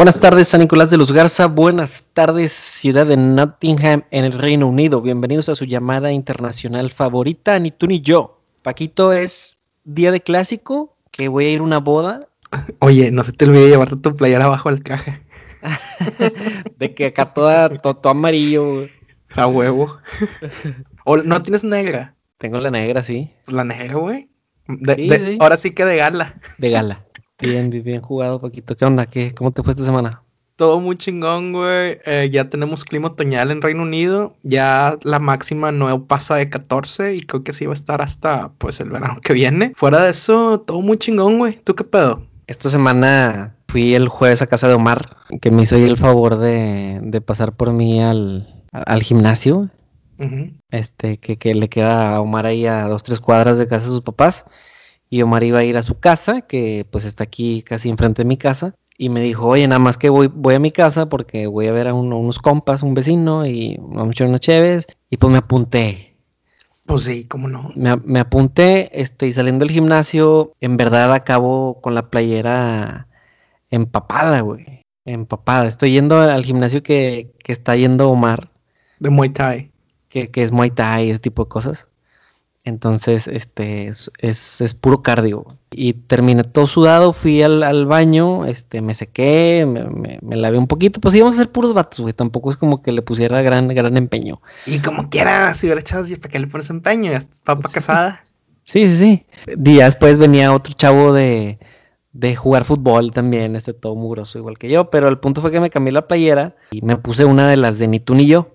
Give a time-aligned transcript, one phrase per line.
[0.00, 1.44] Buenas tardes, San Nicolás de los Garza.
[1.44, 5.02] Buenas tardes, ciudad de Nottingham, en el Reino Unido.
[5.02, 8.40] Bienvenidos a su llamada internacional favorita, ni tú ni yo.
[8.62, 12.28] Paquito, es día de clásico, que voy a ir a una boda.
[12.78, 15.20] Oye, no se te olvide llevarte tu playera abajo del caja.
[16.78, 18.88] de que acá toda, todo, amarillo.
[19.36, 19.98] A huevo.
[21.04, 22.16] ¿O no tienes negra?
[22.38, 23.34] Tengo la negra, sí.
[23.48, 24.30] La negra, güey.
[25.40, 26.40] Ahora sí que de gala.
[26.56, 27.04] De gala.
[27.40, 28.76] Bien, bien jugado, Paquito.
[28.76, 29.06] ¿Qué onda?
[29.06, 30.22] ¿Qué, ¿Cómo te fue esta semana?
[30.56, 31.98] Todo muy chingón, güey.
[32.04, 34.36] Eh, ya tenemos clima otoñal en Reino Unido.
[34.42, 38.50] Ya la máxima no pasa de 14 y creo que sí va a estar hasta
[38.58, 39.72] pues el verano que viene.
[39.74, 41.58] Fuera de eso, todo muy chingón, güey.
[41.64, 42.26] ¿Tú qué pedo?
[42.46, 47.22] Esta semana fui el jueves a casa de Omar, que me hizo el favor de,
[47.24, 48.46] pasar por mí al,
[49.02, 49.70] gimnasio.
[50.70, 53.92] Este, que, que, le queda a Omar ahí a dos, tres cuadras de casa de
[53.92, 54.44] sus papás
[55.10, 58.28] y Omar iba a ir a su casa, que pues está aquí casi enfrente de
[58.28, 61.48] mi casa, y me dijo, oye, nada más que voy, voy a mi casa porque
[61.48, 65.16] voy a ver a unos compas, un vecino, y vamos a echar unas chéves, y
[65.16, 66.16] pues me apunté.
[66.86, 67.72] Pues sí, cómo no.
[67.76, 73.08] Me, apunté, este, y saliendo del gimnasio, en verdad acabo con la playera
[73.70, 74.82] empapada, güey.
[75.04, 75.68] Empapada.
[75.68, 78.50] Estoy yendo al gimnasio que, que está yendo Omar.
[78.98, 79.70] De Muay Thai.
[80.08, 81.86] Que, que es Muay Thai, ese tipo de cosas.
[82.64, 85.46] Entonces, este, es, es, puro cardio.
[85.70, 91.00] Y terminé todo sudado, fui al, baño, este, me sequé, me, me, lavé un poquito.
[91.00, 92.12] Pues íbamos a hacer puros vatos, güey.
[92.12, 94.42] Tampoco es como que le pusiera gran, gran empeño.
[94.66, 97.10] Y como quiera, si hubiera echado, ¿para qué le pones empeño?
[97.10, 98.24] Ya papá casada.
[98.64, 99.26] sí, sí, sí.
[99.56, 101.58] Días después venía otro chavo de,
[102.12, 104.90] de jugar fútbol también, este todo mugroso igual que yo.
[104.90, 107.78] Pero el punto fue que me cambié la playera y me puse una de las
[107.78, 108.54] de ni tú ni yo.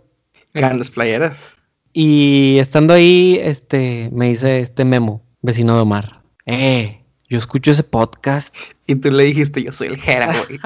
[0.53, 1.58] Grandes playeras.
[1.98, 6.24] Y estando ahí, este, me dice este Memo, vecino de Omar.
[6.46, 8.53] Eh, yo escucho ese podcast.
[8.86, 10.59] Y tú le dijiste, yo soy el Jera, güey.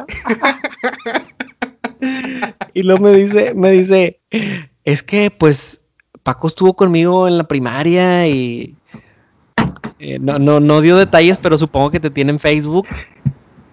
[2.73, 4.19] y luego me dice, me dice,
[4.83, 5.81] es que pues
[6.23, 8.75] Paco estuvo conmigo en la primaria y
[9.99, 12.87] eh, no, no, no dio detalles, pero supongo que te tiene en Facebook.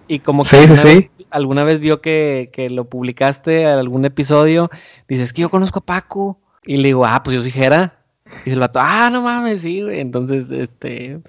[0.09, 4.70] Y como que alguna, Vez, alguna vez vio que, que lo publicaste algún episodio,
[5.09, 6.38] dices que yo conozco a Paco.
[6.66, 7.97] Y le digo, ah, pues yo soy Jera.
[8.44, 10.00] Y el vato, ah, no mames, sí, güey.
[10.00, 11.21] Entonces, este,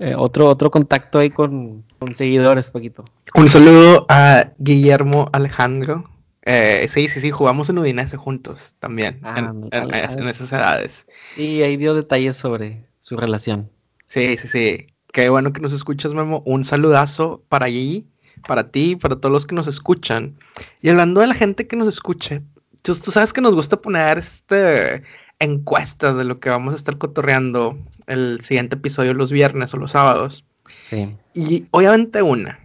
[0.00, 1.84] eh, otro, otro contacto ahí con,
[2.16, 3.04] seguidores, poquito.
[3.34, 6.02] Un saludo a Guillermo Alejandro.
[6.42, 11.06] Eh, sí, sí, sí, jugamos en Udinese juntos también, ah, en, esas edades.
[11.36, 13.70] Y ahí dio detalles sobre su relación.
[14.06, 14.86] Sí, sí, sí.
[15.12, 16.42] Qué bueno que nos escuchas, Memo.
[16.44, 18.06] Un saludazo para allí,
[18.46, 20.36] para ti, para todos los que nos escuchan.
[20.82, 22.42] Y hablando de la gente que nos escuche,
[22.84, 25.02] tú, sabes que nos gusta poner este
[25.40, 29.92] encuestas de lo que vamos a estar cotorreando el siguiente episodio los viernes o los
[29.92, 30.44] sábados.
[30.84, 31.16] Sí.
[31.34, 32.60] Y obviamente una,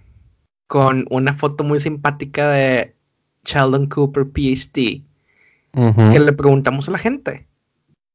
[0.68, 2.94] con una foto muy simpática de
[3.46, 5.02] Sheldon Cooper, PhD,
[5.74, 7.47] que le preguntamos a la gente,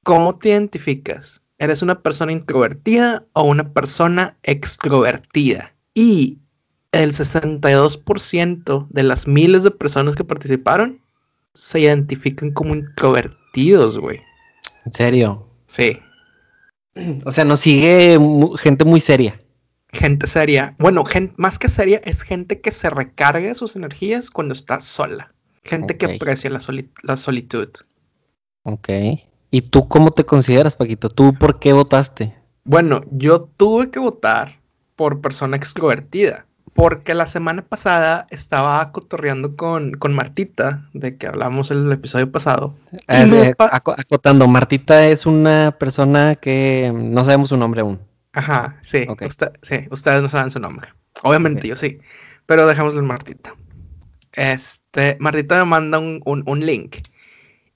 [0.04, 1.42] ¿cómo te identificas?
[1.58, 5.74] ¿Eres una persona introvertida o una persona extrovertida?
[5.94, 6.38] Y
[6.92, 11.00] el 62% de las miles de personas que participaron
[11.54, 14.20] se identifican como introvertidos, güey.
[14.84, 15.48] ¿En serio?
[15.66, 15.98] Sí.
[17.24, 18.18] O sea, nos sigue
[18.58, 19.40] gente muy seria.
[19.92, 20.74] Gente seria.
[20.78, 21.04] Bueno,
[21.36, 25.32] más que seria, es gente que se recarga sus energías cuando está sola.
[25.62, 26.60] Gente que aprecia la,
[27.02, 27.68] la solitud.
[28.64, 28.88] Ok.
[29.50, 31.08] ¿Y tú cómo te consideras, Paquito?
[31.08, 32.34] ¿Tú por qué votaste?
[32.64, 34.60] Bueno, yo tuve que votar
[34.96, 36.46] por persona extrovertida.
[36.74, 42.74] Porque la semana pasada estaba cotorreando con, con Martita, de que hablamos el episodio pasado.
[43.08, 48.00] Eh, acotando, Martita es una persona que no sabemos su nombre aún.
[48.32, 49.06] Ajá, sí,
[49.62, 50.88] sí ustedes no saben su nombre.
[51.22, 52.00] Obviamente yo sí,
[52.46, 53.54] pero dejémoslo en Martita.
[54.32, 56.96] Este, Martita me manda un, un, un link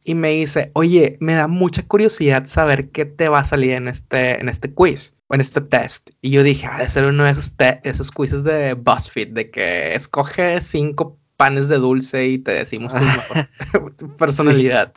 [0.02, 3.86] y me dice, oye, me da mucha curiosidad saber qué te va a salir en
[3.86, 6.10] este, en este quiz en este test.
[6.20, 7.52] Y yo dije, ha de ser uno de esos,
[7.82, 12.94] esos quizzes de BuzzFeed, de que escoge cinco panes de dulce y te decimos
[13.96, 14.94] tu, personalidad.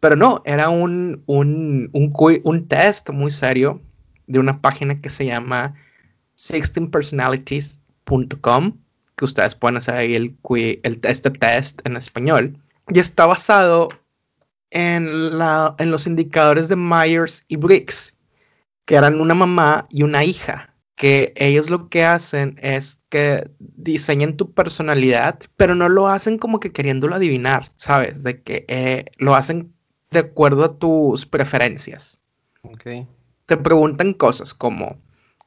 [0.00, 2.10] Pero no, era un, un, un,
[2.44, 3.80] un, test muy serio
[4.26, 5.74] de una página que se llama
[6.36, 8.78] 16personalities.com,
[9.16, 10.36] que ustedes pueden hacer ahí el,
[10.82, 12.56] el, este test en español.
[12.88, 13.90] Y está basado
[14.70, 18.14] en, la, en los indicadores de Myers y Briggs
[18.90, 24.36] que eran una mamá y una hija, que ellos lo que hacen es que diseñan
[24.36, 28.24] tu personalidad, pero no lo hacen como que queriéndolo adivinar, ¿sabes?
[28.24, 29.72] De que eh, lo hacen
[30.10, 32.20] de acuerdo a tus preferencias.
[32.64, 33.06] Okay.
[33.46, 35.00] Te preguntan cosas como,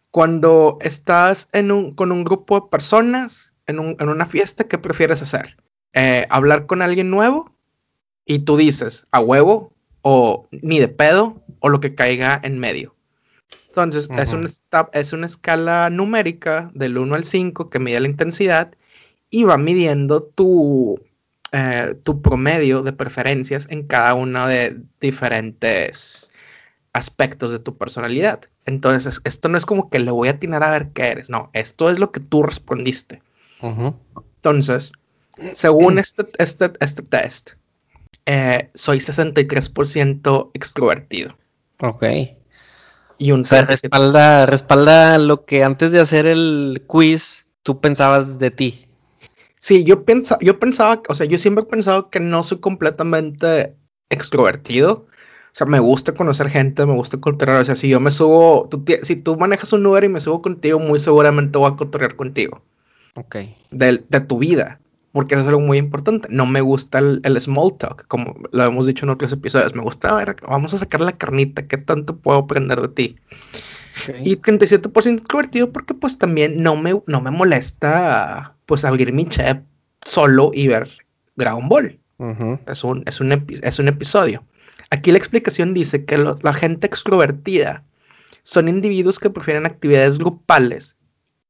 [0.10, 5.57] cuando estás en un, con un grupo de personas, en, una fiesta, ¿qué prefieres hacer?
[5.92, 7.54] Eh, ¿Hablar con alguien nuevo?
[8.25, 12.96] Y tú dices, a huevo, o ni de pedo, o lo que caiga en medio.
[13.75, 14.50] Entonces, es, una,
[14.94, 18.72] es una escala numérica del 1 al 5 que mide la intensidad
[19.31, 21.02] y va midiendo tu,
[21.52, 26.31] eh, tu promedio de preferencias en cada uno de diferentes
[26.94, 28.42] aspectos de tu personalidad.
[28.68, 31.50] Entonces, esto no es como que le voy a atinar a ver qué eres, no,
[31.54, 33.24] esto es lo que tú respondiste.
[33.60, 34.92] Entonces,
[35.54, 37.54] según este, este, este test,
[38.28, 41.36] eh, soy 63% extrovertido.
[41.80, 42.04] Ok.
[43.18, 48.51] Y un o respalda, respalda lo que antes de hacer el quiz tú pensabas de
[48.51, 48.88] ti.
[49.60, 53.75] Sí, yo, pensa, yo pensaba, o sea, yo siempre he pensado que no soy completamente
[54.10, 55.07] extrovertido.
[55.54, 57.62] O sea, me gusta conocer gente, me gusta cotorrear.
[57.62, 58.68] O sea, si yo me subo,
[59.04, 62.62] si tú manejas un Uber y me subo contigo, muy seguramente voy a cotorrear contigo.
[63.15, 63.36] Ok.
[63.71, 64.80] De, de tu vida.
[65.13, 66.27] Porque eso es algo muy importante.
[66.31, 69.75] No me gusta el, small talk, como lo hemos dicho en otros episodios.
[69.75, 73.15] Me gusta ver, vamos a sacar la carnita, ¿qué tanto puedo aprender de ti?
[74.24, 79.63] Y 37% extrovertido porque pues también no me, no me molesta pues abrir mi chat
[80.04, 80.89] solo y ver
[81.36, 82.00] Dragon Ball.
[82.68, 84.44] es, un, es, un es un episodio.
[84.89, 87.83] Aquí la explicación dice que la gente extrovertida
[88.42, 90.98] son individuos que prefieren actividades grupales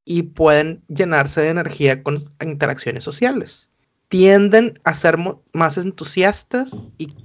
[0.05, 3.69] y pueden llenarse de energía con interacciones sociales.
[4.09, 5.17] Tienden a ser
[5.53, 7.15] más entusiastas y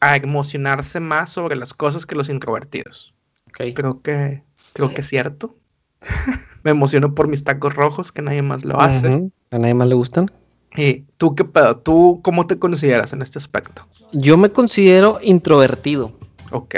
[0.00, 3.14] a emocionarse más sobre las cosas que los introvertidos.
[3.52, 4.42] Creo que
[4.72, 5.56] creo que es cierto.
[6.64, 9.30] Me emociono por mis tacos rojos que nadie más lo hace.
[9.50, 10.30] ¿A nadie más le gustan?
[10.76, 11.76] ¿Y tú qué pedo?
[11.76, 13.86] ¿Tú cómo te consideras en este aspecto?
[14.12, 16.12] Yo me considero introvertido.
[16.50, 16.76] Ok.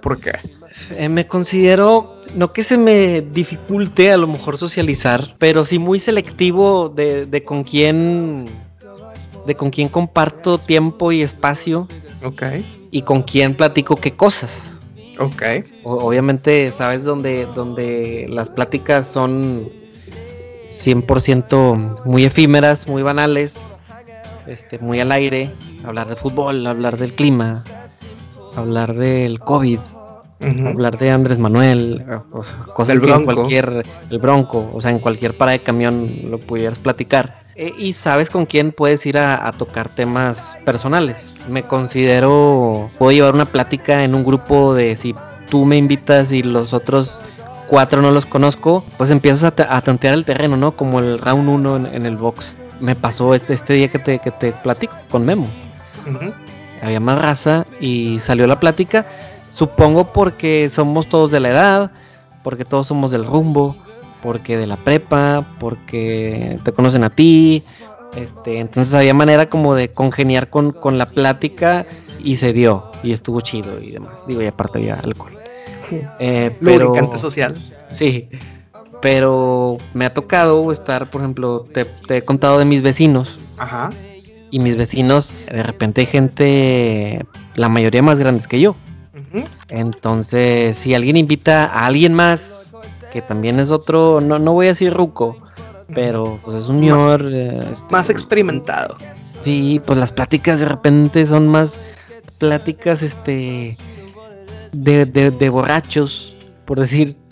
[0.00, 0.32] ¿Por qué?
[0.92, 5.98] Eh, me considero, no que se me dificulte a lo mejor socializar, pero sí muy
[5.98, 8.44] selectivo de, con quién,
[9.46, 11.88] de con quién comparto tiempo y espacio.
[12.24, 12.42] Ok.
[12.90, 14.50] Y con quién platico qué cosas.
[15.18, 15.42] Ok.
[15.84, 19.70] obviamente, sabes, donde, donde las pláticas son
[20.72, 23.60] 100% muy efímeras, muy banales,
[24.46, 25.50] este, muy al aire,
[25.84, 27.62] hablar de fútbol, hablar del clima,
[28.56, 29.78] hablar del COVID,
[30.42, 32.18] hablar de Andrés Manuel, eh,
[32.74, 36.78] cosas que en cualquier, el bronco, o sea, en cualquier parada de camión lo pudieras
[36.78, 37.42] platicar.
[37.54, 41.36] Eh, y sabes con quién puedes ir a, tocar temas personales.
[41.48, 45.14] Me considero, puedo llevar una plática en un grupo de si
[45.50, 47.20] tú me invitas y los otros
[47.68, 50.72] cuatro no los conozco, pues empiezas a, tantear el terreno, ¿no?
[50.72, 52.56] Como el round 1 en, el box.
[52.80, 55.46] Me pasó este, este día que te, que te platico con Memo.
[56.82, 59.06] Había más raza y salió la plática.
[59.52, 61.90] Supongo porque somos todos de la edad,
[62.42, 63.76] porque todos somos del rumbo,
[64.22, 67.62] porque de la prepa, porque te conocen a ti.
[68.16, 71.86] Este, entonces había manera como de congeniar con, con la plática
[72.22, 74.26] y se dio y estuvo chido y demás.
[74.26, 75.32] Digo, y aparte había alcohol.
[76.18, 77.54] Eh, pero, social.
[77.90, 78.28] Sí,
[79.00, 83.38] pero me ha tocado estar, por ejemplo, te, he contado de mis vecinos.
[83.58, 83.90] Ajá.
[84.50, 88.76] Y mis vecinos, de repente hay gente, la mayoría más grandes que yo.
[89.68, 92.66] Entonces, si alguien invita a alguien más,
[93.12, 95.38] que también es otro, no, no voy a decir ruco,
[95.94, 97.32] pero pues es un señor...
[97.32, 98.96] Este, más experimentado.
[99.42, 101.72] Sí, pues las pláticas de repente son más
[102.38, 103.76] pláticas, este
[104.72, 106.34] de, de, de borrachos,
[106.64, 107.16] por decir.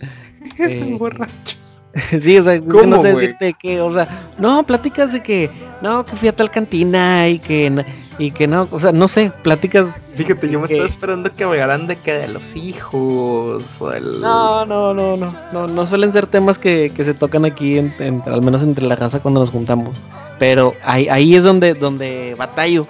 [0.58, 1.56] Eh, borrachos.
[2.22, 5.50] sí, o sea, no sé decirte que, o sea, no, platicas de que,
[5.82, 7.84] no, que fui a tal cantina y que,
[8.18, 9.88] y que no, o sea, no sé, platicas.
[10.14, 14.94] Fíjate, yo me estaba esperando que hablaran de que de los hijos o No, no,
[14.94, 18.86] no, no, no, no suelen ser temas que, que se tocan aquí, al menos entre
[18.86, 19.96] la raza cuando nos juntamos.
[20.38, 22.86] Pero ahí, ahí es donde, donde batallo,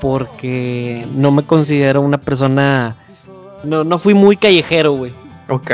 [0.00, 2.96] porque no me considero una persona
[3.66, 5.12] no, no fui muy callejero, güey.
[5.48, 5.70] Ok.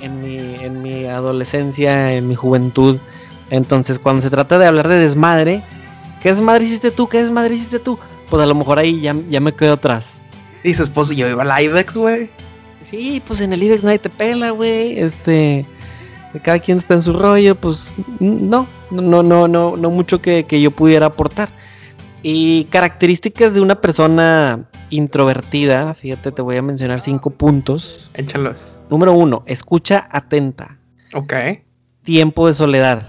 [0.00, 2.98] En, mi, en mi adolescencia, en mi juventud.
[3.50, 5.62] Entonces, cuando se trata de hablar de desmadre,
[6.22, 7.08] ¿qué desmadre hiciste tú?
[7.08, 7.98] ¿Qué desmadre hiciste tú?
[8.28, 10.10] Pues a lo mejor ahí ya, ya me quedo atrás.
[10.62, 12.30] Dices, pues yo iba al IBEX, güey.
[12.90, 14.98] Sí, pues en el IBEX nadie te pela, güey.
[14.98, 15.64] Este.
[16.42, 20.60] Cada quien está en su rollo, pues no, no, no, no, no mucho que, que
[20.60, 21.48] yo pudiera aportar.
[22.22, 28.10] Y características de una persona introvertida, fíjate, te voy a mencionar cinco puntos.
[28.14, 28.80] Échalos.
[28.90, 30.77] Número uno, escucha atenta.
[31.14, 31.34] Ok.
[32.02, 33.02] Tiempo de soledad.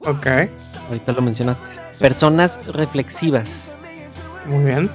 [0.00, 0.26] Ok.
[0.88, 1.62] Ahorita lo mencionaste.
[1.98, 3.48] Personas reflexivas.
[4.46, 4.90] Muy bien.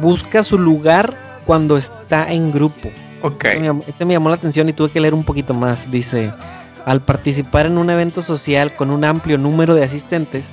[0.00, 1.14] Busca su lugar
[1.46, 2.90] cuando está en grupo.
[3.22, 3.44] Ok.
[3.86, 5.90] Este me, llamó la atención y tuve que leer un poquito más.
[5.90, 6.32] Dice,
[6.86, 10.44] Al participar en un evento social con un amplio número de asistentes,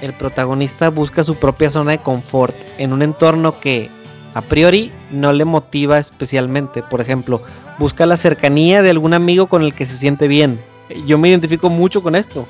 [0.00, 3.90] el protagonista busca su propia zona de confort en un entorno que
[4.34, 6.82] a priori no le motiva especialmente.
[6.82, 7.42] Por ejemplo,
[7.78, 10.60] busca la cercanía de algún amigo con el que se siente bien.
[11.06, 12.46] Yo me identifico mucho con esto.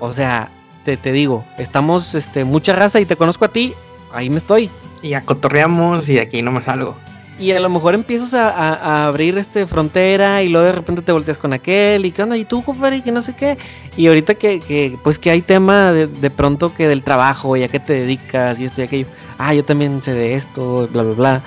[0.00, 0.50] O sea,
[0.84, 3.74] te, te, digo, estamos este, mucha raza y te conozco a ti,
[4.12, 4.70] ahí me estoy.
[5.02, 6.96] Y acotorreamos y aquí no me salgo
[7.38, 11.38] y a lo mejor empiezas a, abrir este frontera y luego de repente te volteas
[11.38, 13.56] con aquel y qué onda y tú compadre y que no sé qué.
[13.96, 17.68] Y ahorita que, pues que hay tema de, de, pronto que del trabajo y a
[17.68, 19.06] qué te dedicas y esto y aquello.
[19.38, 21.42] Ah yo también sé de esto bla bla bla.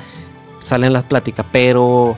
[0.63, 2.15] Salen las pláticas pero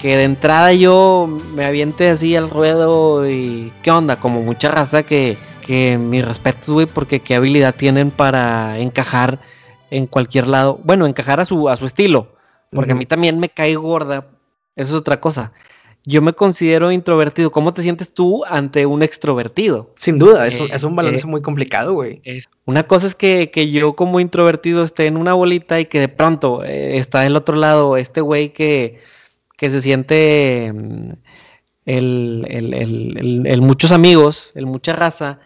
[0.00, 5.02] que de entrada yo me aviente así al ruedo y qué onda como mucha raza
[5.02, 5.36] que
[5.66, 9.40] que mis respetos güey porque qué habilidad tienen para encajar
[9.90, 10.80] en cualquier lado.
[10.84, 12.39] Bueno encajar a su a su estilo
[12.70, 14.28] porque a mí también me cae gorda.
[14.76, 15.52] Eso es otra cosa.
[16.04, 17.50] Yo me considero introvertido.
[17.50, 19.92] ¿Cómo te sientes tú ante un extrovertido?
[19.96, 22.22] Sin duda, es, un, es un balance eh, muy complicado, güey.
[22.64, 26.64] Una cosa es que, yo como introvertido esté en una bolita y que de pronto
[26.64, 29.00] eh, está del otro lado este güey que,
[29.58, 31.10] que se siente mm,
[31.84, 35.40] el, el, el, muchos amigos, el mucha raza,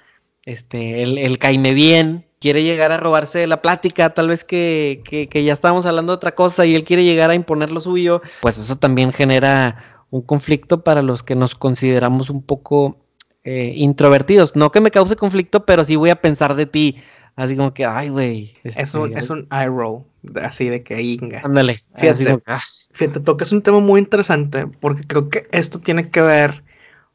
[0.45, 5.01] este, el, el caime bien, quiere llegar a robarse la plática, tal vez que,
[5.33, 8.59] ya estábamos hablando de otra cosa y él quiere llegar a imponer lo suyo, pues
[8.59, 12.99] eso también genera un conflicto para los que nos consideramos un poco
[13.45, 14.57] eh, introvertidos.
[14.57, 16.99] No que me cause conflicto, pero sí voy a pensar de ti.
[17.35, 18.55] Así como que, ay, güey.
[18.63, 20.03] es, un, este, es un eye roll,
[20.43, 21.41] así de que inga.
[21.45, 21.83] Ándale.
[21.97, 22.61] Fíjate, ah.
[22.93, 26.63] fíjate, toca es un tema muy interesante porque creo que esto tiene que ver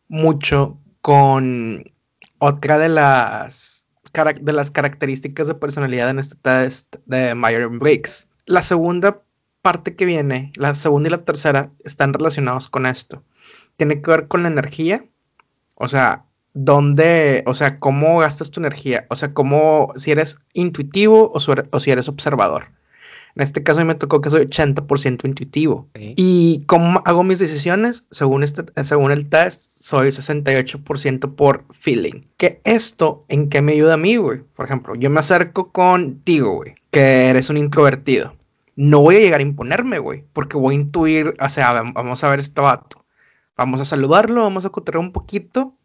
[0.08, 1.84] mucho con
[2.40, 3.79] otra de las
[4.12, 8.28] de las características de personalidad en este test de Myers-Briggs.
[8.46, 9.22] La segunda
[9.62, 13.24] parte que viene, la segunda y la tercera, están relacionados con esto.
[13.78, 15.06] Tiene que ver con la energía,
[15.76, 21.32] o sea, dónde, o sea, cómo gastas tu energía, o sea, cómo, si eres intuitivo
[21.34, 22.79] o si eres observador.
[23.40, 25.88] En este caso me tocó que soy 80% intuitivo.
[25.96, 28.06] ¿Y cómo hago mis decisiones?
[28.12, 32.24] Según, este, según el test, soy 68% por feeling.
[32.36, 34.42] ¿Qué esto en qué me ayuda a mí, güey?
[34.54, 38.36] Por ejemplo, yo me acerco contigo, güey, que eres un introvertido.
[38.76, 42.30] No voy a llegar a imponerme, güey, porque voy a intuir, o sea, vamos a
[42.30, 43.06] ver este vato.
[43.56, 45.78] Vamos a saludarlo, vamos a cotear un poquito.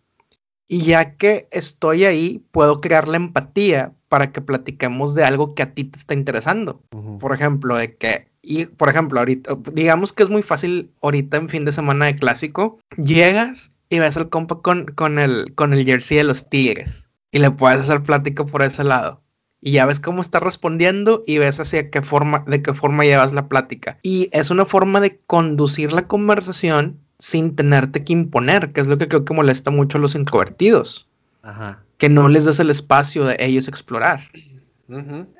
[0.68, 5.62] Y ya que estoy ahí, puedo crear la empatía para que platiquemos de algo que
[5.62, 6.80] a ti te está interesando.
[7.18, 11.48] Por ejemplo, de que, y por ejemplo, ahorita, digamos que es muy fácil ahorita en
[11.48, 15.84] fin de semana de clásico, llegas y ves al compa con, con, el, con el
[15.84, 19.20] jersey de los Tigres y le puedes hacer plática por ese lado.
[19.60, 23.32] Y ya ves cómo está respondiendo y ves hacia qué forma, de qué forma llevas
[23.32, 23.98] la plática.
[24.02, 28.98] Y es una forma de conducir la conversación sin tenerte que imponer, que es lo
[28.98, 31.08] que creo que molesta mucho a los introvertidos.
[31.42, 34.20] Ajá que no les das el espacio de ellos explorar.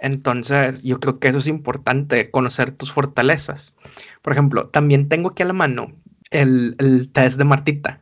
[0.01, 3.75] Entonces, yo creo que eso es importante, conocer tus fortalezas.
[4.23, 5.93] Por ejemplo, también tengo aquí a la mano
[6.31, 8.01] el, el test de Martita.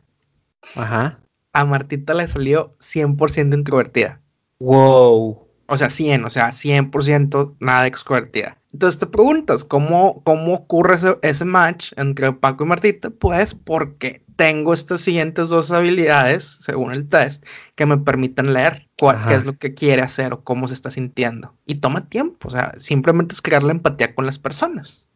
[0.75, 1.19] Ajá.
[1.51, 4.21] A Martita le salió 100% introvertida.
[4.59, 5.42] Wow.
[5.67, 8.57] O sea, 100, o sea, 100% nada extrovertida.
[8.73, 13.11] Entonces te preguntas, ¿cómo, cómo ocurre ese, ese match entre Paco y Martita?
[13.11, 19.25] Pues porque tengo estas siguientes dos habilidades, según el test, que me permiten leer cuál,
[19.27, 21.53] qué es lo que quiere hacer o cómo se está sintiendo.
[21.65, 25.07] Y toma tiempo, o sea, simplemente es crear la empatía con las personas.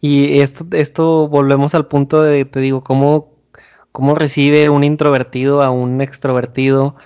[0.00, 3.33] Y esto, esto volvemos al punto de, te digo, cómo,
[3.94, 6.96] cómo recibe un introvertido a un extrovertido.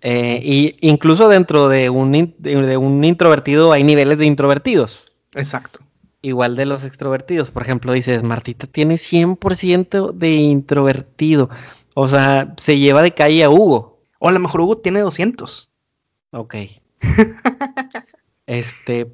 [0.00, 5.12] Eh, y incluso dentro de un, de un introvertido hay niveles de introvertidos.
[5.34, 5.80] Exacto
[6.22, 7.50] igual de los extrovertidos.
[7.50, 11.50] Por ejemplo, dices, Martita tiene 100% de introvertido.
[11.94, 13.98] O sea, se lleva de calle a Hugo.
[14.20, 15.68] O a lo mejor Hugo tiene 200.
[16.30, 16.54] Ok.
[18.46, 19.12] este,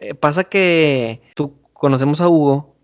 [0.00, 2.74] eh, pasa que tú conocemos a Hugo.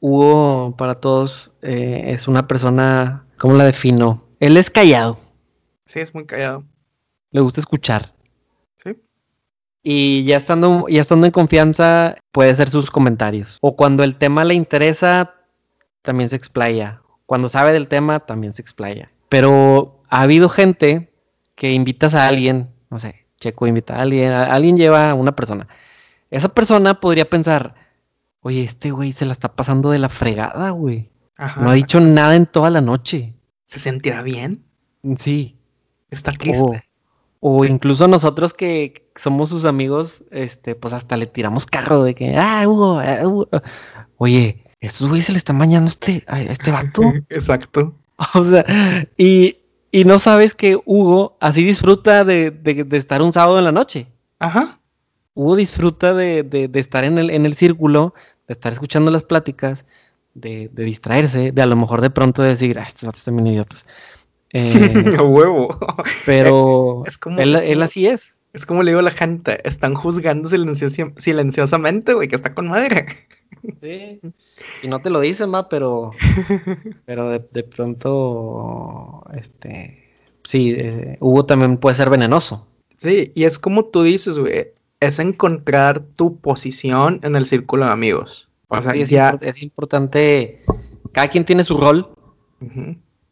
[0.00, 4.28] Hugo, para todos, eh, es una persona, ¿cómo la defino?
[4.38, 5.18] Él es callado.
[5.86, 6.64] Sí, es muy callado.
[7.30, 8.12] Le gusta escuchar.
[9.86, 13.58] Y ya estando, ya estando en confianza, puede hacer sus comentarios.
[13.60, 15.34] O cuando el tema le interesa,
[16.00, 17.02] también se explaya.
[17.26, 19.10] Cuando sabe del tema, también se explaya.
[19.28, 21.12] Pero ha habido gente
[21.54, 25.68] que invitas a alguien, no sé, Checo invita a alguien, alguien lleva a una persona.
[26.30, 27.74] Esa persona podría pensar,
[28.40, 31.10] oye, este güey se la está pasando de la fregada, güey.
[31.38, 33.34] No ha dicho nada en toda la noche.
[33.64, 34.64] ¿Se sentirá bien?
[35.16, 35.58] Sí.
[36.10, 36.82] Está triste.
[37.40, 42.36] O incluso nosotros que somos sus amigos, este, pues hasta le tiramos carro de que,
[42.36, 43.48] ah, Hugo, ah, Hugo.
[44.16, 47.02] oye, estos güeyes se le están bañando este, a este vato.
[47.28, 47.94] Exacto.
[48.34, 48.64] O sea,
[49.16, 49.56] y,
[50.06, 52.56] no sabes que Hugo así disfruta de,
[52.92, 54.06] estar un sábado en la noche.
[54.38, 54.80] Ajá.
[55.34, 58.14] Hugo disfruta de, estar en el, en el círculo,
[58.46, 59.84] de estar escuchando las pláticas,
[60.34, 63.86] de, distraerse, de a lo mejor de pronto decir, ah, estos son bien idiotas.
[64.56, 65.76] Eh, huevo.
[66.26, 68.36] Pero es como, él, así es.
[68.52, 73.04] Es como le digo a la gente, están juzgando silenciosamente, güey, que está con madre.
[73.82, 74.20] Sí.
[74.82, 76.12] Y no te lo dicen, ma, pero.
[77.04, 79.24] pero de, pronto.
[79.34, 80.04] Este.
[80.44, 82.68] Sí, eh, Hugo también puede ser venenoso.
[82.96, 84.72] Sí, y es como tú dices, güey.
[85.00, 88.48] Es encontrar tu posición en el círculo de amigos.
[88.78, 89.38] O sea, ya...
[89.40, 90.64] es, importante.
[91.12, 92.14] Cada quien tiene su rol.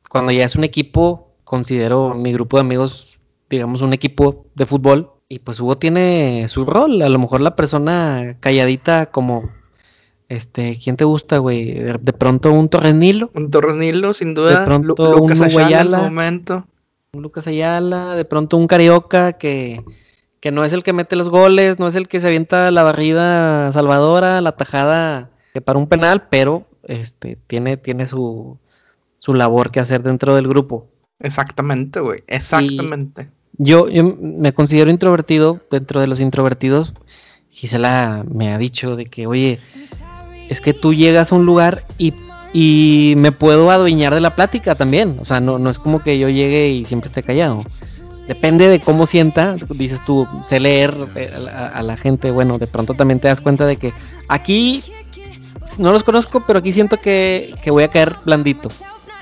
[0.09, 3.19] Cuando ya es un equipo, considero mi grupo de amigos,
[3.49, 5.11] digamos, un equipo de fútbol.
[5.29, 7.01] Y pues Hugo tiene su rol.
[7.03, 9.51] A lo mejor la persona calladita como
[10.33, 11.75] este, ¿quién te gusta, güey?
[11.75, 13.31] De pronto un Torres Nilo.
[13.35, 14.61] Un Torres Nilo, sin duda.
[14.61, 16.67] De pronto Lucas un Ayala, en momento.
[17.13, 19.85] Un Lucas Ayala, de pronto un Carioca que,
[20.41, 22.83] que no es el que mete los goles, no es el que se avienta la
[22.83, 28.59] barrida salvadora, la tajada para un penal, pero este, tiene, tiene su,
[29.19, 30.89] su labor que hacer dentro del grupo.
[31.21, 32.21] Exactamente, güey.
[32.27, 33.29] Exactamente.
[33.59, 35.61] yo, yo me considero introvertido.
[35.71, 36.95] Dentro de los introvertidos,
[37.51, 39.61] Gisela me ha dicho de que, oye,
[40.49, 42.15] es que tú llegas a un lugar y,
[43.17, 45.17] me puedo adueñar de la plática también.
[45.21, 47.65] O sea, no, no es como que yo llegue y siempre esté callado.
[48.27, 52.95] Depende de cómo sienta, dices tú, sé leer eh, a, la gente, bueno, de pronto
[52.95, 53.93] también te das cuenta de que
[54.29, 54.85] aquí
[55.79, 58.71] no los conozco, pero aquí siento que, que voy a caer blandito.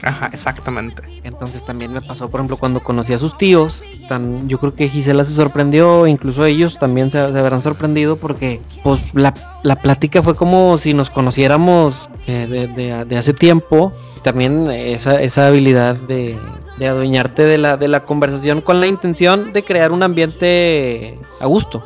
[0.02, 1.02] Ajá, exactamente.
[1.24, 4.88] Entonces también me pasó, por ejemplo, cuando conocí a sus tíos, tan, yo creo que
[4.88, 9.34] Gisela se sorprendió, incluso ellos también se, habrán sorprendido porque pues la,
[9.82, 13.92] plática fue como si nos conociéramos eh, de, hace tiempo.
[14.22, 16.38] También esa, esa habilidad de,
[16.78, 21.46] de adueñarte de la, de la conversación con la intención de crear un ambiente a
[21.46, 21.82] gusto.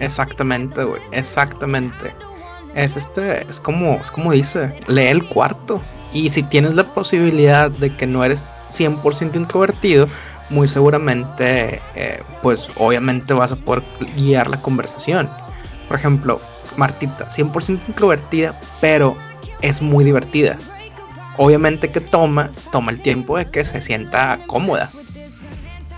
[0.00, 2.12] Exactamente, güey, exactamente.
[2.76, 5.80] Es este, es como, es como dice, lee el cuarto.
[6.12, 10.08] Y si tienes la posibilidad de que no eres 100% introvertido,
[10.50, 13.82] muy seguramente, eh, pues obviamente vas a poder
[14.16, 15.28] guiar la conversación.
[15.88, 16.40] Por ejemplo,
[16.76, 19.16] Martita, 100% introvertida, pero
[19.62, 20.56] es muy divertida.
[21.38, 24.90] Obviamente que toma, toma el tiempo de que se sienta cómoda.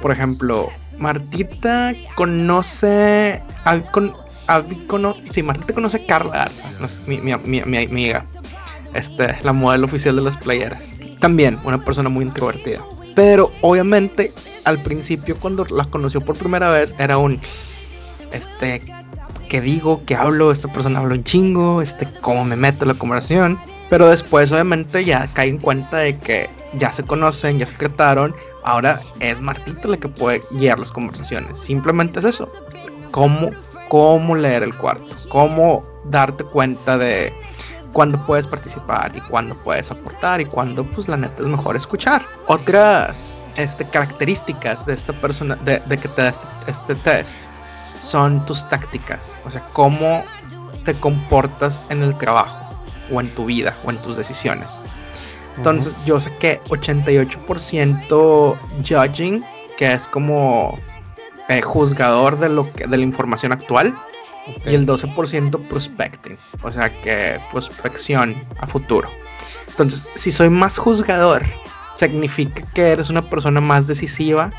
[0.00, 3.42] Por ejemplo, Martita conoce,
[3.92, 4.14] con,
[5.30, 6.70] sí, Martita conoce a Carla Garza,
[7.06, 8.24] mi, mi, mi, mi amiga
[8.94, 10.96] este, la modelo oficial de las playeras.
[11.20, 12.82] También una persona muy introvertida.
[13.14, 14.32] Pero obviamente
[14.64, 17.40] al principio cuando la conoció por primera vez era un,
[18.32, 18.82] este,
[19.48, 22.94] que digo, que hablo, esta persona habla un chingo, este, cómo me meto en la
[22.94, 23.58] conversación.
[23.90, 28.34] Pero después obviamente ya cae en cuenta de que ya se conocen, ya se trataron.
[28.64, 31.58] Ahora es Martita la que puede guiar las conversaciones.
[31.58, 32.52] Simplemente es eso.
[33.10, 33.50] Cómo,
[33.88, 35.16] cómo leer el cuarto.
[35.28, 37.32] Cómo darte cuenta de
[37.92, 42.24] cuándo puedes participar y cuándo puedes aportar y cuándo pues la neta es mejor escuchar.
[42.46, 47.36] Otras este, características de esta persona, de, que te da este, este, test,
[48.00, 50.22] son tus tácticas, o sea, cómo
[50.84, 52.56] te comportas en el trabajo
[53.12, 54.80] o en tu vida o en tus decisiones.
[55.56, 58.56] Entonces, yo sé que 88%
[58.88, 59.44] judging,
[59.76, 60.78] que es como
[61.48, 63.96] eh, juzgador de, lo que, de la información actual,
[64.64, 69.08] y el 12% prospecting, o sea que prospección a futuro.
[69.68, 71.44] Entonces, si soy más juzgador,
[71.94, 74.50] significa que eres una persona más decisiva,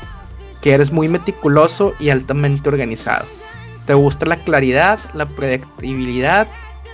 [0.62, 3.26] que eres muy meticuloso y altamente organizado.
[3.86, 6.46] Te gusta la claridad, la predictibilidad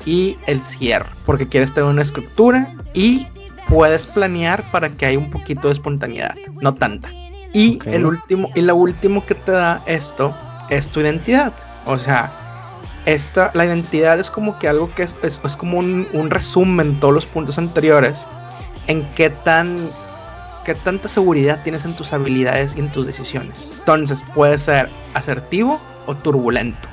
[0.05, 3.27] y el cierre, porque quieres tener una estructura y
[3.69, 7.11] puedes planear para que haya un poquito de espontaneidad, no tanta.
[7.57, 10.35] Y el último y lo último que te da esto
[10.69, 11.55] es tu identidad.
[11.87, 12.31] O sea,
[13.07, 17.15] esta, la identidad es como que algo que es, es, como un, un, resumen todos
[17.15, 18.27] los puntos anteriores
[18.89, 19.79] en qué tan
[20.67, 23.73] qué tanta seguridad tienes en tus habilidades y en tus decisiones.
[23.79, 26.89] Entonces puede ser asertivo o turbulento.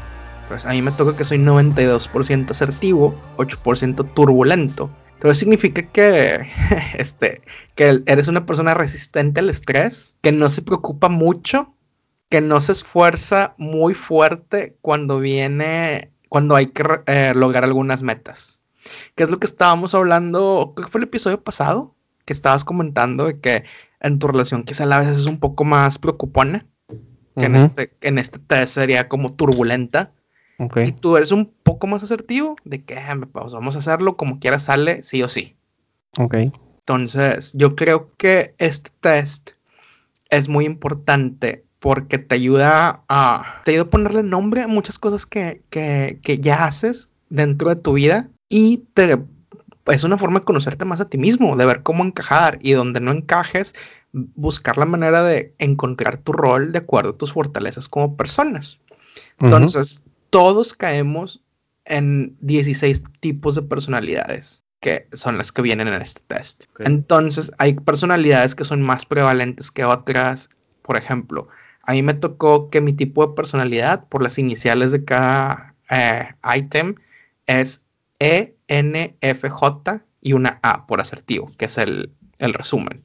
[0.47, 4.89] Pues a mí me toca que soy 92% asertivo, 8% turbulento.
[5.23, 6.47] Entonces significa que,
[6.97, 7.41] este,
[7.75, 11.73] que eres una persona resistente al estrés, que no se preocupa mucho
[12.33, 18.59] que no se esfuerza muy fuerte cuando viene, cuando hay que eh, lograr algunas metas.
[19.13, 20.73] ¿Qué es lo que estábamos hablando?
[20.75, 21.95] ¿Qué fue el episodio pasado?
[22.25, 23.65] Que estabas comentando de que
[23.99, 26.65] en tu relación quizá a veces es un poco más preocupona.
[27.37, 30.11] Que en, este, en este test sería como turbulenta.
[30.85, 32.97] Y tú eres un poco más asertivo de que
[33.31, 35.55] pues, vamos a hacerlo como quiera sale, sí o sí.
[36.17, 36.35] Ok.
[36.79, 39.51] Entonces, yo creo que este test
[40.29, 45.25] es muy importante porque te ayuda a, te ayuda a ponerle nombre a muchas cosas
[45.25, 49.17] que, que, que ya haces dentro de tu vida y te
[49.87, 53.01] es una forma de conocerte más a ti mismo, de ver cómo encajar y donde
[53.01, 53.75] no encajes,
[54.13, 58.79] buscar la manera de encontrar tu rol de acuerdo a tus fortalezas como personas.
[59.39, 60.01] Entonces,
[60.33, 61.43] todos caemos
[61.85, 66.65] en 16 tipos de personalidades que son las que vienen en este test.
[66.79, 70.49] Entonces, hay personalidades que son más prevalentes que otras.
[70.81, 71.49] Por ejemplo,
[71.83, 76.29] a mí me tocó que mi tipo de personalidad, por las iniciales de cada eh,
[76.55, 76.95] item,
[77.45, 77.83] es
[78.17, 83.03] E, N, F, J y una A por asertivo, que es el, el resumen.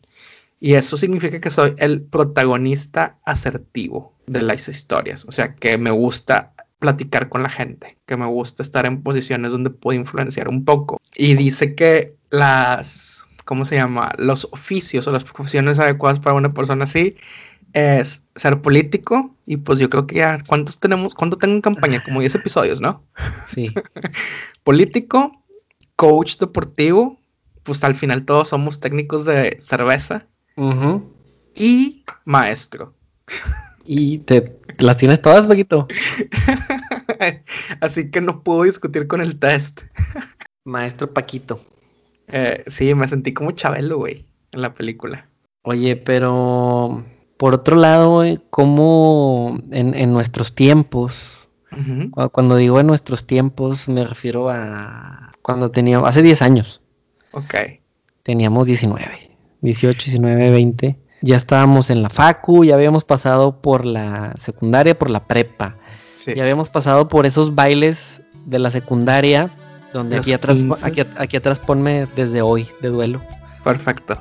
[0.60, 5.26] Y eso significa que soy el protagonista asertivo de las historias.
[5.26, 9.52] O sea, que me gusta platicar con la gente, que me gusta estar en posiciones
[9.52, 11.00] donde puedo influenciar un poco.
[11.14, 14.12] Y dice que las, ¿cómo se llama?
[14.18, 17.16] Los oficios o las profesiones adecuadas para una persona así
[17.72, 19.34] es ser político.
[19.46, 21.14] Y pues yo creo que ya, ¿cuántos tenemos?
[21.14, 22.02] ¿Cuánto tengo en campaña?
[22.02, 23.04] Como 10 episodios, ¿no?
[23.54, 23.72] Sí.
[24.62, 25.42] político,
[25.96, 27.18] coach deportivo,
[27.64, 30.26] pues al final todos somos técnicos de cerveza.
[31.54, 32.94] Y maestro.
[33.90, 35.88] Y te las tienes todas, Paquito.
[37.80, 39.80] Así que no puedo discutir con el test.
[40.64, 41.62] Maestro Paquito.
[42.26, 45.26] Eh, sí, me sentí como Chabelo, güey, en la película.
[45.62, 47.02] Oye, pero
[47.38, 51.48] por otro lado, como en, nuestros tiempos,
[52.32, 56.82] cuando, digo en nuestros tiempos, me refiero a cuando teníamos, hace 10 años.
[57.30, 57.54] Ok.
[58.22, 59.30] Teníamos 19.
[59.62, 61.07] 18, 19, 20.
[61.20, 65.74] Ya estábamos en la facu, ya habíamos pasado por la secundaria, por la prepa.
[66.26, 69.50] Ya habíamos pasado por esos bailes de la secundaria,
[69.92, 70.64] donde aquí atrás,
[71.16, 73.22] aquí, atrás ponme desde hoy de duelo.
[73.64, 74.18] Perfecto.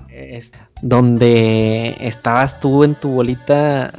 [0.82, 3.94] donde estabas tú en tu bolita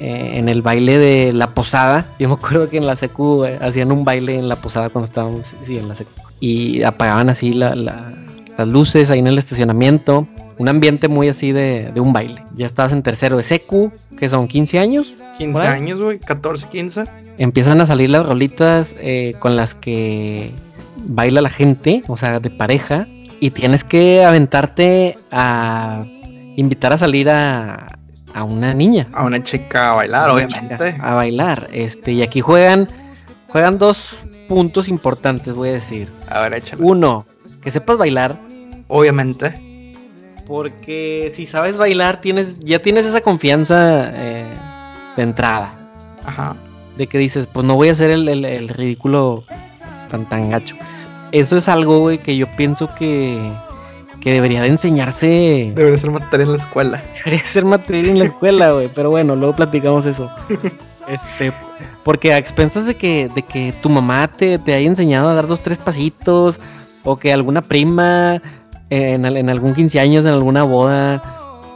[0.00, 2.06] eh, en el baile de la posada.
[2.18, 5.04] Yo me acuerdo que en la secu eh, hacían un baile en la posada cuando
[5.04, 6.10] estábamos sí, en la secu.
[6.40, 7.76] Y apagaban así las
[8.66, 10.26] luces ahí en el estacionamiento
[10.60, 12.44] un ambiente muy así de, un baile.
[12.54, 15.14] Ya estabas en tercero de secu, que son 15 años.
[15.38, 17.04] 15 años, güey, 14, 15.
[17.38, 20.50] Empiezan a salir las rolitas eh, con las que
[20.96, 23.06] baila la gente, o sea, de pareja,
[23.40, 26.04] y tienes que aventarte a
[26.56, 27.98] invitar a salir a,
[28.34, 29.08] a una niña.
[29.14, 30.94] A una chica a bailar, obviamente.
[31.00, 32.86] a bailar, este, y aquí juegan,
[33.48, 34.14] juegan dos
[34.46, 36.10] puntos importantes, voy a decir.
[36.28, 36.82] A ver, échale.
[36.84, 37.24] Uno,
[37.62, 38.36] que sepas bailar.
[38.88, 39.69] Obviamente.
[40.50, 44.52] Porque si sabes bailar, tienes, ya tienes esa confianza eh,
[45.16, 45.72] de entrada.
[46.26, 46.56] Ajá.
[46.96, 49.44] De que dices, pues no voy a hacer el, ridículo
[50.10, 50.74] tan tan gacho.
[51.30, 53.38] Eso es algo, güey, que yo pienso que,
[54.20, 55.72] que debería de enseñarse.
[55.76, 57.02] Debería ser materia en la escuela.
[57.24, 58.90] Debería ser materia en la escuela, güey.
[58.92, 60.28] Pero bueno, luego platicamos eso.
[61.06, 61.52] este,
[62.02, 65.46] porque a expensas de que, de que tu mamá te, te haya enseñado a dar
[65.46, 66.58] dos, tres pasitos,
[67.04, 68.42] o que alguna prima
[68.90, 71.22] en, algún 15 años, en alguna boda,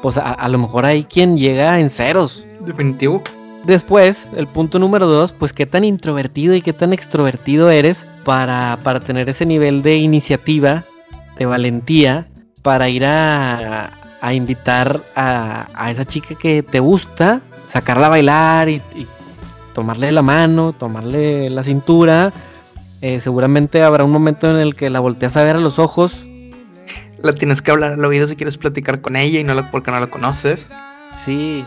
[0.02, 2.44] pues a, lo mejor hay quien llega en ceros.
[2.60, 3.22] Definitivo.
[3.64, 8.78] Después, el punto número dos, pues qué tan introvertido y qué tan extrovertido eres para,
[8.82, 10.84] para tener ese nivel de iniciativa,
[11.38, 12.26] de valentía,
[12.62, 18.68] para ir a, a invitar a, a, esa chica que te gusta, sacarla a bailar
[18.68, 18.82] y,
[19.72, 22.32] tomarle la mano, tomarle la cintura.
[23.00, 26.26] Eh, seguramente habrá un momento en el que la volteas a ver a los ojos
[27.24, 29.90] la tienes que hablar al oído si quieres platicar con ella y no la, porque
[29.90, 30.68] no la conoces.
[31.24, 31.64] Sí.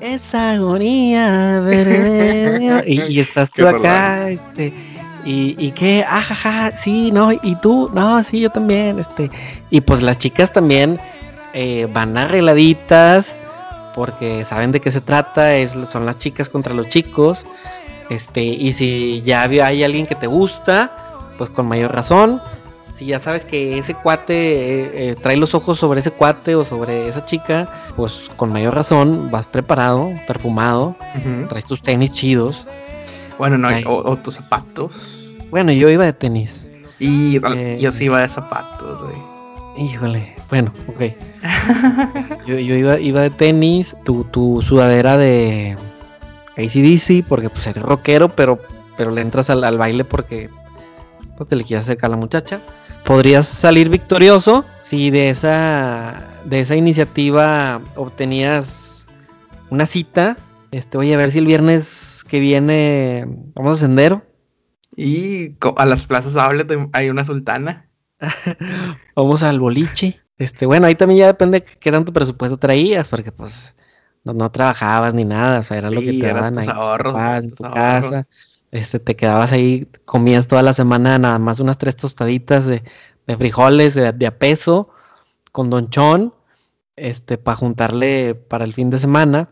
[0.00, 2.82] Esa agonía verde.
[2.86, 4.72] y, estás tú acá, este.
[5.24, 9.30] Y, y qué, ajaja, ah, sí, no, y tú, no, sí, yo también, este.
[9.70, 10.98] Y pues las chicas también
[11.54, 13.32] eh, van arregladitas
[13.94, 17.44] porque saben de qué se trata, es, son las chicas contra los chicos.
[18.10, 20.90] Este, y si ya hay alguien que te gusta,
[21.38, 22.42] pues con mayor razón
[23.02, 26.64] si ya sabes que ese cuate eh, eh, trae los ojos sobre ese cuate o
[26.64, 30.94] sobre esa chica, pues con mayor razón vas preparado, perfumado,
[31.48, 32.64] traes tus tenis chidos.
[33.38, 35.34] Bueno, no, o, tus zapatos.
[35.50, 36.68] Bueno, yo iba de tenis.
[37.00, 39.16] Y eh, yo sí iba de zapatos, güey.
[39.76, 41.02] Híjole, bueno, ok.
[42.46, 45.76] yo, iba, iba de tenis, tu, tu sudadera de
[46.56, 48.60] ACDC, porque pues eres rockero, pero,
[48.96, 50.50] pero le entras al, al baile porque
[51.36, 52.60] pues te le quieres acercar a la muchacha
[53.04, 59.06] podrías salir victorioso si de esa, de esa iniciativa obtenías
[59.70, 60.36] una cita.
[60.70, 64.22] Este, oye, a ver si el viernes que viene vamos a sendero.
[64.96, 67.88] Y a las plazas Hablet hay una sultana.
[69.16, 70.20] vamos al boliche.
[70.38, 73.74] Este, bueno, ahí también ya depende qué tanto presupuesto traías, porque pues
[74.24, 77.62] no, trabajabas ni nada, o sea, era lo que te daban ahí ahorros, en tu
[77.64, 78.26] casa.
[78.72, 82.82] Este, te quedabas ahí, comías toda la semana nada más unas tres tostaditas de,
[83.38, 84.88] frijoles de, de, a peso
[85.52, 86.34] con donchón,
[86.96, 89.50] este, para juntarle para el fin de semana,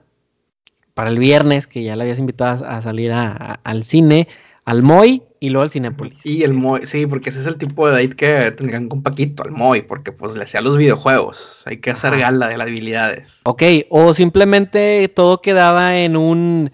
[0.94, 4.26] para el viernes, que ya le habías invitado a, salir al cine,
[4.64, 6.24] al Moy y luego al Cinepolis.
[6.24, 9.42] Y el Moy, sí, porque ese es el tipo de date que tendrían con Paquito,
[9.42, 11.62] al Moy, porque pues le hacía los videojuegos.
[11.66, 13.40] Hay que hacer gala de las habilidades.
[13.44, 16.70] Ok, o simplemente todo quedaba en un.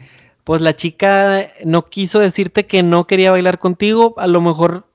[0.46, 4.14] Pues la chica no quiso decirte que no quería bailar contigo.
[4.16, 4.86] A lo mejor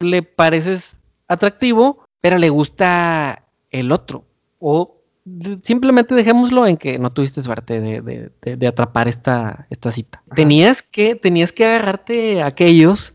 [0.00, 0.96] le pareces
[1.28, 4.24] atractivo, pero le gusta el otro.
[4.58, 4.96] O
[5.62, 10.24] simplemente dejémoslo en que no tuviste suerte de, atrapar esta, esta cita.
[10.34, 13.14] Tenías que, tenías que agarrarte a aquellos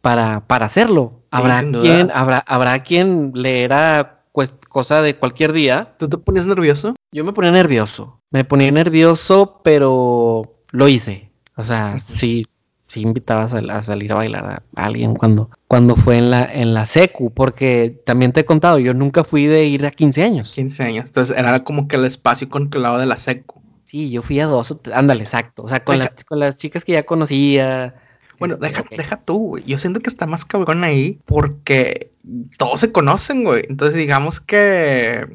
[0.00, 1.24] para, para hacerlo.
[1.32, 4.22] habrá quien, habrá, habrá quien le era
[4.68, 5.96] cosa de cualquier día.
[5.98, 6.94] ¿Tú te ponías nervioso?
[7.10, 8.20] Yo me ponía nervioso.
[8.30, 11.30] Me ponía nervioso, pero lo hice.
[11.56, 12.46] O sea, sí,
[12.86, 16.86] sí invitabas a, salir a bailar a alguien cuando, cuando fue en la, en la
[16.86, 20.52] secu, porque también te he contado, yo nunca fui de ir a 15 años.
[20.52, 23.62] 15 años, entonces era como que el espacio controlado de la secu.
[23.84, 26.92] Sí, yo fui a dos, ándale, exacto, o sea, con, las, con las chicas que
[26.92, 27.94] ya conocía.
[28.38, 29.64] Bueno, este, deja, deja tú, güey.
[29.64, 32.12] Yo siento que está más cabrón ahí porque
[32.58, 33.64] todos se conocen, güey.
[33.68, 35.26] Entonces, digamos que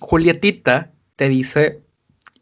[0.00, 1.80] Julietita te dice,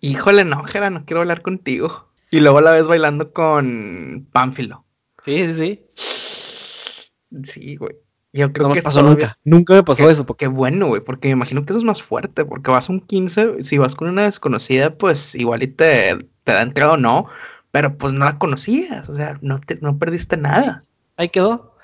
[0.00, 2.07] híjole, no, Jera, no quiero hablar contigo.
[2.30, 4.84] Y luego la ves bailando con Pánfilo.
[5.24, 7.10] Sí, sí, sí.
[7.44, 7.96] Sí, güey.
[8.32, 9.34] Yo creo no que pasó nunca.
[9.44, 10.26] Nunca me pasó eso.
[10.26, 10.44] Porque...
[10.44, 11.00] Qué bueno, güey.
[11.02, 12.44] Porque me imagino que eso es más fuerte.
[12.44, 16.52] Porque vas a un 15, si vas con una desconocida, pues igual y te, te
[16.52, 17.26] da entrada o no.
[17.70, 19.08] Pero pues no la conocías.
[19.08, 20.84] O sea, no, te, no perdiste nada.
[21.16, 21.74] Ahí quedó.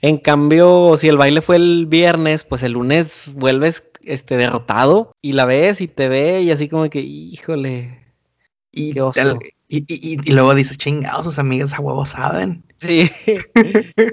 [0.00, 5.32] En cambio, si el baile fue el viernes, pues el lunes vuelves este, derrotado y
[5.32, 8.04] la ves y te ve y así como que, híjole.
[8.70, 8.92] Y,
[9.86, 12.64] y, luego dice, chingados, sus amigas a huevo saben.
[12.76, 13.10] Sí.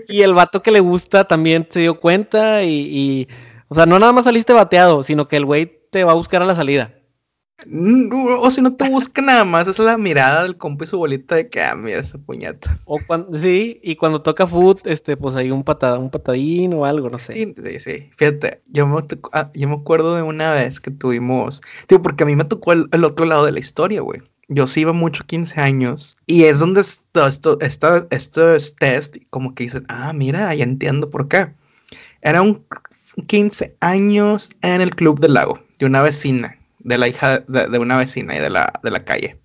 [0.07, 3.27] y el vato que le gusta también se dio cuenta y,
[3.67, 6.41] o sea, no nada más saliste bateado, sino que el güey te va a buscar
[6.41, 6.95] a la salida.
[7.65, 10.97] Mm, o si no te busca nada más, es la mirada del compa y su
[10.97, 12.75] bolita de que, ah, mira esa puñeta.
[12.85, 16.85] O cuando, sí, y cuando toca foot, este, pues hay un patada, un patadín o
[16.85, 17.33] algo, no sé.
[17.33, 18.99] Sí, sí, fíjate, yo me,
[19.33, 22.73] ah, yo me acuerdo de una vez que tuvimos, tío, porque a mí me tocó
[22.73, 24.21] el, el otro lado de la historia, güey
[24.53, 29.17] yo sí iba mucho 15 años y es donde esto, esto, esto, esto es test,
[29.29, 31.53] como que dicen, ah, mira, ya entiendo por qué.
[32.21, 32.65] Era un
[33.27, 37.97] 15 años en el Club del Lago, de una vecina, de la hija de, una
[37.97, 39.39] vecina y de la, de la calle.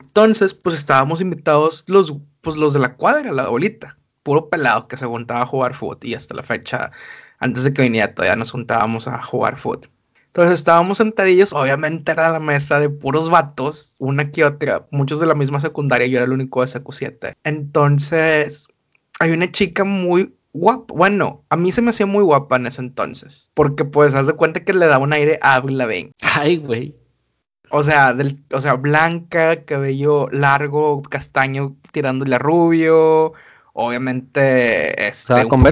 [0.00, 4.96] Entonces, pues estábamos invitados los, pues, los de la cuadra, la bolita, puro pelado que
[4.96, 6.90] se juntaba a jugar fútbol y hasta la fecha,
[7.40, 9.90] antes de que viniera todavía nos juntábamos a jugar fútbol.
[10.36, 15.24] Entonces estábamos sentadillos, obviamente era la mesa de puros vatos, una que otra, muchos de
[15.24, 17.38] la misma secundaria, yo era el único de secu 7.
[17.42, 18.68] Entonces,
[19.18, 22.82] hay una chica muy guapa, bueno, a mí se me hacía muy guapa en ese
[22.82, 26.12] entonces, porque pues haz de cuenta que le da un aire a Avril Lavigne.
[26.20, 26.94] Ay, güey.
[27.70, 33.32] O sea, del, o sea, blanca, cabello largo, castaño, tirándole a rubio.
[33.72, 35.48] Obviamente, este.
[35.48, 35.64] ¿Con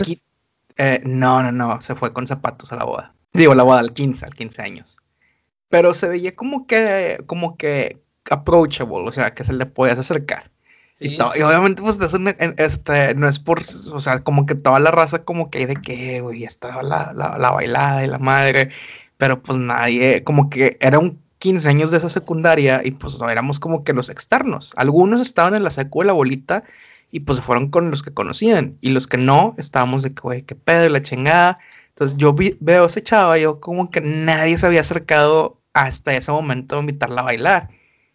[0.76, 1.82] eh, no, no, no.
[1.82, 3.13] Se fue con zapatos a la boda.
[3.34, 4.96] Digo, la boda al 15, al 15 años.
[5.68, 10.50] Pero se veía como que, como que approachable, o sea, que se le podías acercar.
[11.00, 11.98] Y, obviamente, pues,
[12.56, 13.60] este, no es por,
[13.92, 17.12] o sea, como que toda la raza como que hay de que, güey, estaba la,
[17.12, 18.70] la, bailada y la madre,
[19.16, 23.28] pero pues nadie, como que era un 15 años de esa secundaria y pues no
[23.28, 24.72] éramos como que los externos.
[24.76, 26.62] Algunos estaban en la secu de la bolita
[27.10, 30.22] y pues se fueron con los que conocían y los que no, estábamos de que,
[30.22, 31.58] güey, qué pedo, la chingada.
[31.94, 36.32] Entonces yo veo a ese chava, yo como que nadie se había acercado hasta ese
[36.32, 37.68] momento a invitarla a bailar.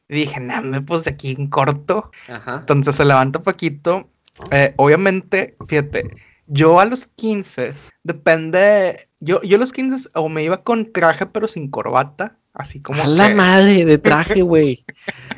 [0.10, 2.12] Y dije, me pues de aquí en corto.
[2.28, 4.10] Entonces se levanta Paquito.
[4.52, 6.12] Eh, obviamente, fíjate,
[6.48, 11.26] yo a los 15, depende, yo, yo a los 15 o me iba con traje
[11.28, 13.04] pero sin corbata, así como...
[13.04, 14.84] A la madre de traje, güey.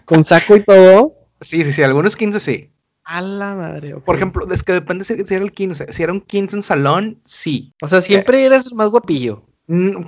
[0.06, 1.13] con saco y todo.
[1.41, 2.71] Sí, sí, sí, algunos 15 sí.
[3.12, 3.97] A la madre.
[3.97, 5.91] Por ejemplo, es que depende si, era el 15.
[5.91, 7.74] Si era un 15 en salón, sí.
[7.82, 9.43] O sea, siempre eras el más guapillo.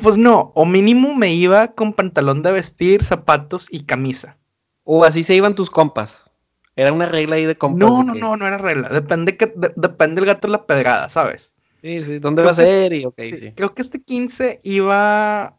[0.01, 4.37] Pues no, o mínimo me iba con pantalón de vestir, zapatos y camisa.
[4.85, 6.31] O así se iban tus compas.
[6.77, 7.77] Era una regla ahí de compas.
[7.77, 8.87] No, no, no, no era regla.
[8.87, 11.53] Depende que depende el gato de la pedrada, ¿sabes?
[11.81, 12.93] Sí, sí, ¿dónde va a ser?
[12.93, 13.51] Y, okay, sí.
[13.51, 15.57] Creo que este 15 iba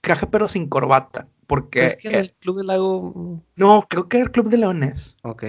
[0.00, 1.28] traje pero sin corbata.
[1.46, 1.86] Porque.
[1.86, 3.40] ¿Es que en el Club del Lago.
[3.54, 5.16] No, creo que era el Club de Leones.
[5.22, 5.44] Ok.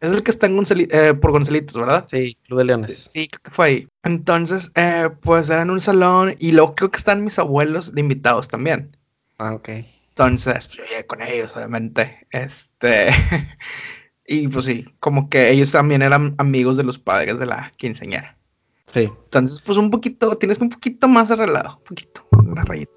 [0.00, 2.06] Es el que está en eh, por Gonzalitos, ¿verdad?
[2.08, 3.06] Sí, Club de Leones.
[3.12, 3.88] Sí, creo que fue ahí.
[4.02, 8.00] Entonces, eh, pues era en un salón y luego creo que están mis abuelos de
[8.00, 8.96] invitados también.
[9.38, 9.68] Ah, ok.
[10.10, 12.26] Entonces, pues, yo llegué con ellos, obviamente.
[12.30, 13.08] Este.
[14.26, 18.38] y pues sí, como que ellos también eran amigos de los padres de la quinceañera.
[18.86, 19.10] Sí.
[19.24, 22.92] Entonces, pues un poquito, tienes un poquito más de relajo, un poquito, una rayita.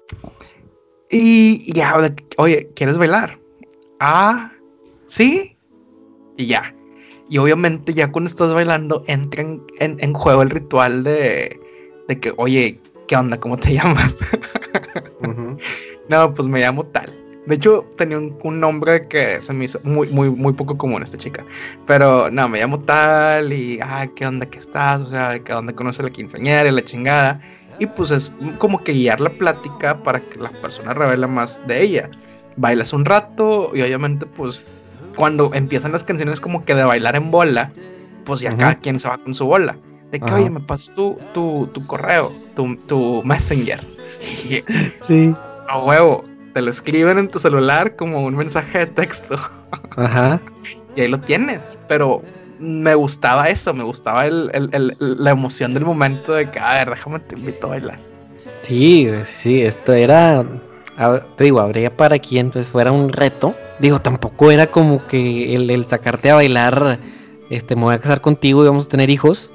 [1.10, 1.94] Y, ya,
[2.38, 3.38] oye, ¿quieres bailar?
[4.00, 4.50] Ah,
[5.06, 5.56] sí.
[6.36, 6.74] Y ya.
[7.28, 9.44] Y obviamente ya cuando estás bailando entra
[9.80, 11.58] en, juego el ritual de,
[12.08, 13.38] de, que, oye, ¿qué onda?
[13.38, 14.14] ¿Cómo te llamas?
[16.08, 17.12] no, pues me llamo tal.
[17.46, 21.18] De hecho, tenía un, nombre que se me hizo muy, muy, muy poco común esta
[21.18, 21.44] chica.
[21.86, 25.02] Pero no, me llamo tal y, ah, ¿qué onda que estás?
[25.02, 27.40] O sea, ¿qué onda conoce la quinceañera y la chingada?
[27.78, 31.82] Y pues es como que guiar la plática para que la persona revele más de
[31.82, 32.10] ella.
[32.56, 34.62] Bailas un rato y obviamente pues
[35.16, 37.72] cuando empiezan las canciones como que de bailar en bola,
[38.24, 39.76] pues ya cada quien se va con su bola.
[40.10, 43.80] De que, oye, me pasas tu, tu, tu correo, tu, tu messenger.
[44.22, 45.34] sí.
[45.68, 49.36] A huevo, te lo escriben en tu celular como un mensaje de texto.
[49.96, 50.40] Ajá.
[50.94, 52.22] y ahí lo tienes, pero
[52.58, 54.50] me gustaba eso, me gustaba el,
[55.00, 57.98] la emoción del momento de que, a ver, déjame te invito a bailar.
[58.62, 60.44] Sí, sí, esto era,
[61.36, 63.54] te digo, habría para quien entonces fuera un reto.
[63.84, 66.98] Digo, tampoco era como que el, sacarte a bailar,
[67.50, 69.50] este, me voy a casar contigo y vamos a tener hijos.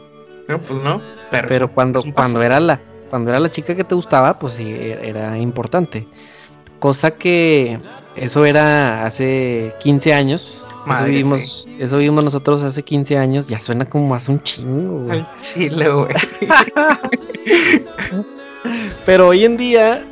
[0.48, 1.02] No, pues no.
[1.32, 4.66] Pero, pero cuando, cuando era la, cuando era la chica que te gustaba, pues sí,
[4.66, 6.08] e, era importante.
[6.78, 7.80] Cosa que
[8.16, 13.48] eso era hace 15 años eso, vimos, eso vimos nosotros hace 15 años.
[13.48, 15.26] Ya suena como hace un chingo, güey.
[15.38, 16.14] chile, güey.
[19.06, 20.06] Pero hoy en día,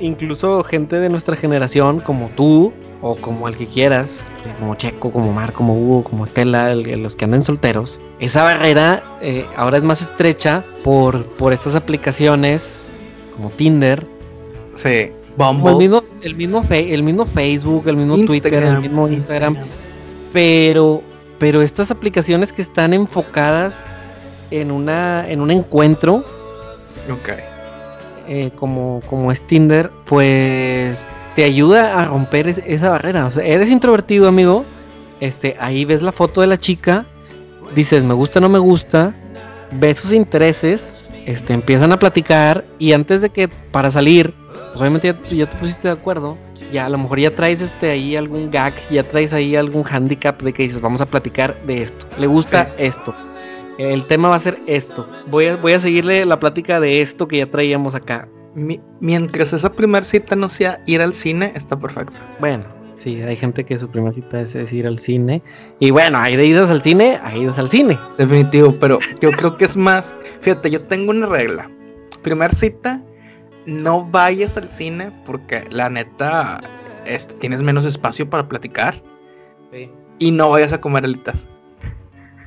[0.00, 4.24] incluso gente de nuestra generación, como tú, o como el que quieras,
[4.58, 9.46] como Checo, como Mar, como Hugo, como Estela, los que andan solteros, esa barrera eh,
[9.56, 12.64] ahora es más estrecha por, por estas aplicaciones
[13.36, 14.04] como Tinder.
[14.74, 15.12] Sí.
[15.38, 19.56] El mismo, el mismo, el mismo Facebook, el mismo Twitter, el mismo Instagram.
[20.32, 21.00] Pero,
[21.38, 23.84] pero estas aplicaciones que están enfocadas
[24.50, 26.24] en una, en un encuentro.
[27.08, 27.30] Ok.
[28.26, 31.06] Eh, como, como es Tinder, pues
[31.38, 33.26] te ayuda a romper esa barrera.
[33.26, 34.64] O sea, eres introvertido, amigo.
[35.20, 37.06] Este, ahí ves la foto de la chica,
[37.76, 39.14] dices me gusta, no me gusta,
[39.70, 40.82] ves sus intereses,
[41.26, 44.34] este, empiezan a platicar y antes de que para salir
[44.70, 46.36] pues obviamente ya, te pusiste de acuerdo,
[46.72, 50.42] ya a lo mejor ya traes este ahí algún gag, ya traes ahí algún handicap
[50.42, 53.14] de que dices, vamos a platicar de esto, le gusta esto,
[53.78, 57.28] el tema va a ser esto, voy a, voy a seguirle la plática de esto
[57.28, 58.28] que ya traíamos acá.
[58.54, 62.18] Mientras esa primera cita no sea ir al cine, está perfecto.
[62.40, 62.64] Bueno,
[62.98, 65.42] sí, hay gente que su primera cita es, ir al cine.
[65.78, 67.98] Y bueno, hay de idas al cine, hay idas al cine.
[68.16, 70.14] Definitivo, pero yo creo que es más.
[70.40, 71.70] Fíjate, yo tengo una regla.
[72.22, 73.02] Primera cita,
[73.66, 76.60] no vayas al cine porque la neta
[77.40, 79.02] tienes menos espacio para platicar.
[80.18, 81.48] Y no vayas a comer alitas.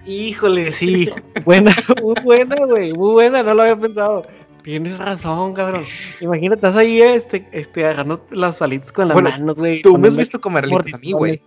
[0.05, 1.09] Híjole, sí.
[1.45, 2.93] buena, muy buena, güey.
[2.93, 4.25] Muy buena, no lo había pensado.
[4.63, 5.83] Tienes razón, cabrón.
[6.19, 9.81] Imagínate, estás ahí este, este, agarrando las alitas con las manos, güey.
[9.81, 11.41] Tú me has visto comer alitas a mí, güey.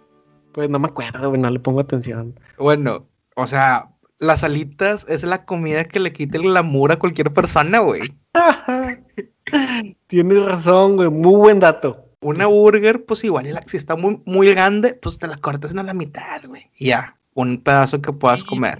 [0.52, 2.38] Pues no me acuerdo, güey, no le pongo atención.
[2.58, 7.32] Bueno, o sea, las alitas es la comida que le quita el glamour a cualquier
[7.32, 8.02] persona, güey.
[10.06, 11.08] Tienes razón, güey.
[11.08, 12.08] Muy buen dato.
[12.20, 15.92] Una burger, pues igual, si está muy, muy grande, pues te la cortas en la
[15.92, 16.70] mitad, güey.
[16.78, 18.78] Ya, un pedazo que puedas comer.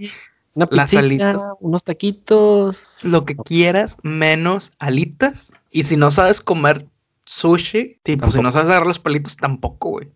[0.55, 1.39] Una Las alitas.
[1.61, 2.89] Unos taquitos.
[3.03, 5.53] Lo que quieras, menos alitas.
[5.71, 6.87] Y si no sabes comer
[7.27, 10.13] sushi, tipo, si no sabes agarrar los palitos, tampoco, güey.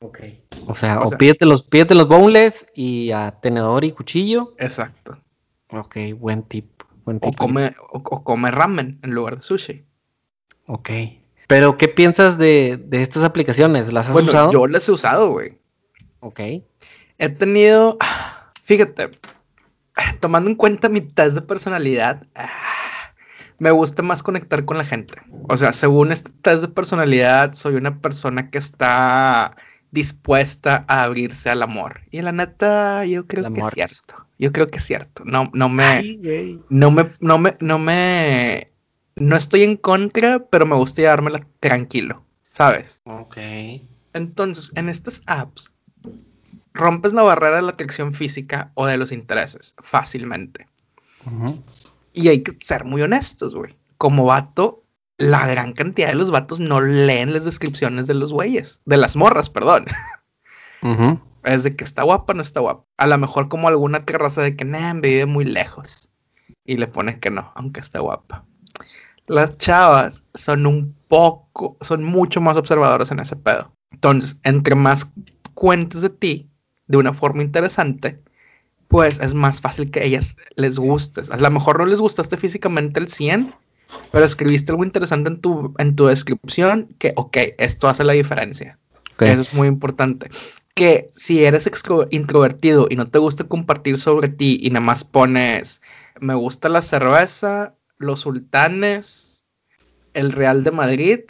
[0.00, 0.20] Ok.
[0.66, 4.54] O sea, o, pídete, los, pídete los boneless y a tenedor y cuchillo.
[4.58, 5.20] Exacto.
[5.70, 6.70] Ok, buen tip.
[7.04, 9.84] O come, o, come ramen en lugar de sushi.
[10.66, 10.90] Ok.
[11.46, 13.92] Pero, ¿qué piensas de, estas aplicaciones?
[13.92, 14.52] ¿Las has bueno, usado?
[14.52, 15.58] Yo las he usado, güey.
[16.20, 16.40] Ok.
[17.18, 17.96] He tenido.
[18.64, 19.10] Fíjate,
[20.20, 22.26] tomando en cuenta mi test de personalidad,
[23.58, 25.14] me gusta más conectar con la gente.
[25.48, 29.56] O sea, según este test de personalidad, soy una persona que está
[29.90, 32.00] dispuesta a abrirse al amor.
[32.10, 34.26] Y la neta, yo creo que es cierto.
[34.38, 35.24] Yo creo que es cierto.
[35.24, 36.18] No, no me,
[36.68, 38.70] no me, no me, no me,
[39.14, 43.00] no estoy en contra, pero me gusta llevármela tranquilo, ¿sabes?
[43.04, 43.38] Ok.
[44.12, 45.72] Entonces, en estas apps,
[46.76, 50.66] rompes la barrera de la atracción física o de los intereses fácilmente.
[52.12, 53.76] Y hay que ser muy honestos, güey.
[53.98, 54.84] Como vato,
[55.18, 59.16] la gran cantidad de los vatos no leen las descripciones de los güeyes, de las
[59.16, 59.86] morras, perdón.
[61.42, 62.84] Es de que está guapa o no está guapa.
[62.96, 66.10] A lo mejor como alguna terraza de que, nah, vive muy lejos.
[66.64, 68.44] Y le pones que no, aunque esté guapa.
[69.26, 73.72] Las chavas son un poco, son mucho más observadoras en ese pedo.
[73.92, 75.10] Entonces, entre más
[75.54, 76.50] cuentes de ti
[76.86, 78.20] de una forma interesante,
[78.88, 81.30] pues es más fácil que ellas les gustes.
[81.30, 83.54] A lo mejor no les gustaste físicamente el 100,
[84.12, 88.78] pero escribiste algo interesante en tu, en tu descripción que, ok, esto hace la diferencia.
[89.18, 90.28] Eso es muy importante.
[90.74, 91.70] Que si eres
[92.10, 95.80] introvertido y no te gusta compartir sobre ti y nada más pones,
[96.20, 99.46] me gusta la cerveza, los sultanes,
[100.12, 101.20] el Real de Madrid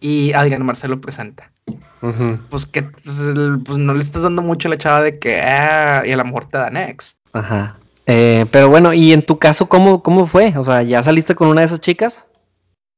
[0.00, 1.50] y alguien Marcelo presenta.
[2.48, 3.04] Pues que pues,
[3.64, 6.24] pues, no le estás dando mucho a la chava de que, ah, y a lo
[6.24, 7.18] mejor te da next.
[7.32, 7.78] Ajá.
[8.06, 10.54] Eh, pero bueno, ¿y en tu caso cómo, cómo fue?
[10.56, 12.26] O sea, ¿ya saliste con una de esas chicas?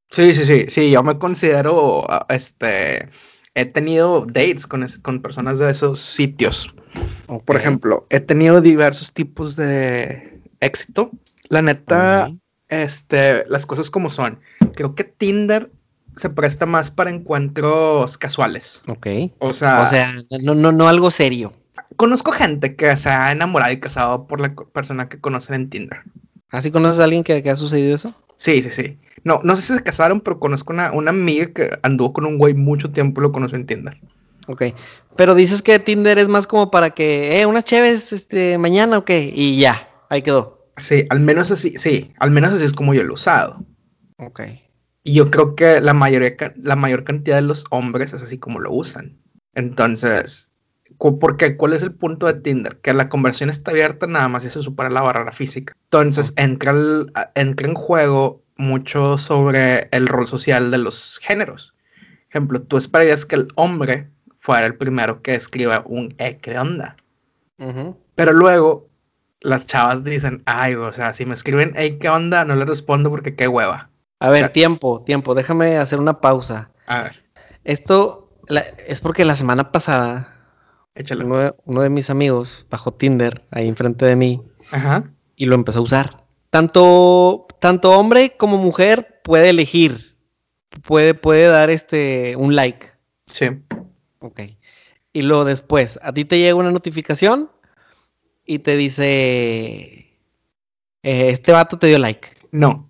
[0.09, 3.09] Sí, sí, sí, sí, yo me considero, ah, este,
[3.55, 6.73] he tenido dates con, con personas de esos sitios.
[7.45, 11.11] Por ejemplo, he tenido diversos tipos de éxito.
[11.49, 12.31] La neta,
[12.69, 14.39] este, las cosas como son.
[14.75, 15.71] Creo que Tinder
[16.15, 18.81] se presta más para encuentros casuales.
[18.87, 19.07] Ok.
[19.39, 21.53] O sea, o sea no, no, no algo serio.
[21.95, 25.99] Conozco gente que se ha enamorado y casado por la persona que conocen en Tinder.
[26.49, 28.15] ¿Así ¿Ah, conoces a alguien que, que, ha sucedido eso?
[28.37, 28.99] Sí, sí, sí.
[29.23, 32.37] No, no sé si se casaron, pero conozco una, una amiga que anduvo con un
[32.37, 33.99] güey mucho tiempo y lo conoció en Tinder.
[34.47, 34.63] Ok.
[35.15, 39.09] Pero dices que Tinder es más como para que, eh, una chévere este, mañana, ok,
[39.33, 40.67] y ya, ahí quedó.
[40.77, 43.63] Sí, al menos así, sí, al menos así es como yo lo he usado.
[44.17, 44.41] Ok.
[45.03, 48.59] Y yo creo que la, mayoría, la mayor cantidad de los hombres es así como
[48.59, 49.17] lo usan.
[49.53, 50.51] Entonces,
[50.97, 52.77] porque ¿cuál es el punto de Tinder?
[52.77, 55.73] Que la conversión está abierta nada más y se supera la barrera física.
[55.85, 56.73] Entonces, entra,
[57.35, 61.73] entra en juego mucho sobre el rol social de los géneros.
[62.29, 66.95] Ejemplo, tú esperarías que el hombre fuera el primero que escriba un eh, ¿qué onda?
[68.15, 68.89] Pero luego
[69.39, 72.43] las chavas dicen, ay, o sea, si me escriben, hey, ¿qué onda?
[72.43, 73.89] No le respondo porque qué hueva.
[74.23, 76.71] A ver, tiempo, tiempo, déjame hacer una pausa.
[76.87, 77.23] A ver.
[77.65, 78.29] Esto
[78.87, 80.33] es porque la semana pasada
[81.65, 85.11] uno de, mis amigos bajó Tinder ahí enfrente de mí Ajá.
[85.35, 86.23] y lo empezó a usar.
[86.51, 90.15] Tanto, tanto hombre como mujer puede elegir,
[90.87, 92.91] puede, puede dar este un like.
[93.25, 93.49] Sí.
[94.19, 94.39] Ok.
[95.11, 97.51] Y luego después, a ti te llega una notificación
[98.45, 100.15] y te dice, eh,
[101.01, 102.29] este vato te dio like.
[102.51, 102.89] No,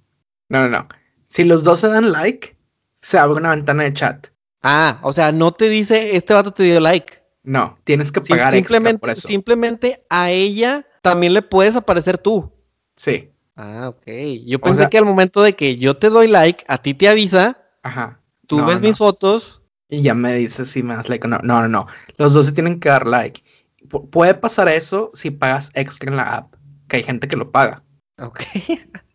[0.49, 0.88] no, no, no.
[1.34, 2.55] Si los dos se dan like,
[3.01, 4.27] se abre una ventana de chat.
[4.61, 7.23] Ah, o sea, no te dice, este vato te dio like.
[7.41, 9.27] No, tienes que pagar simplemente, por eso.
[9.27, 12.51] Simplemente a ella también le puedes aparecer tú.
[12.95, 13.31] Sí.
[13.55, 14.05] Ah, ok.
[14.45, 17.57] Yo pensé que al momento de que yo te doy like, a ti te avisa.
[17.81, 18.21] Ajá.
[18.45, 19.63] Tú ves mis fotos.
[19.89, 21.39] Y ya me dices si me das like o no.
[21.39, 21.88] No, no, no.
[22.17, 23.41] Los dos se tienen que dar like
[23.88, 26.55] puede pasar eso si pagas extra en la app,
[26.88, 27.84] que hay gente que lo paga.
[28.17, 28.41] Ok.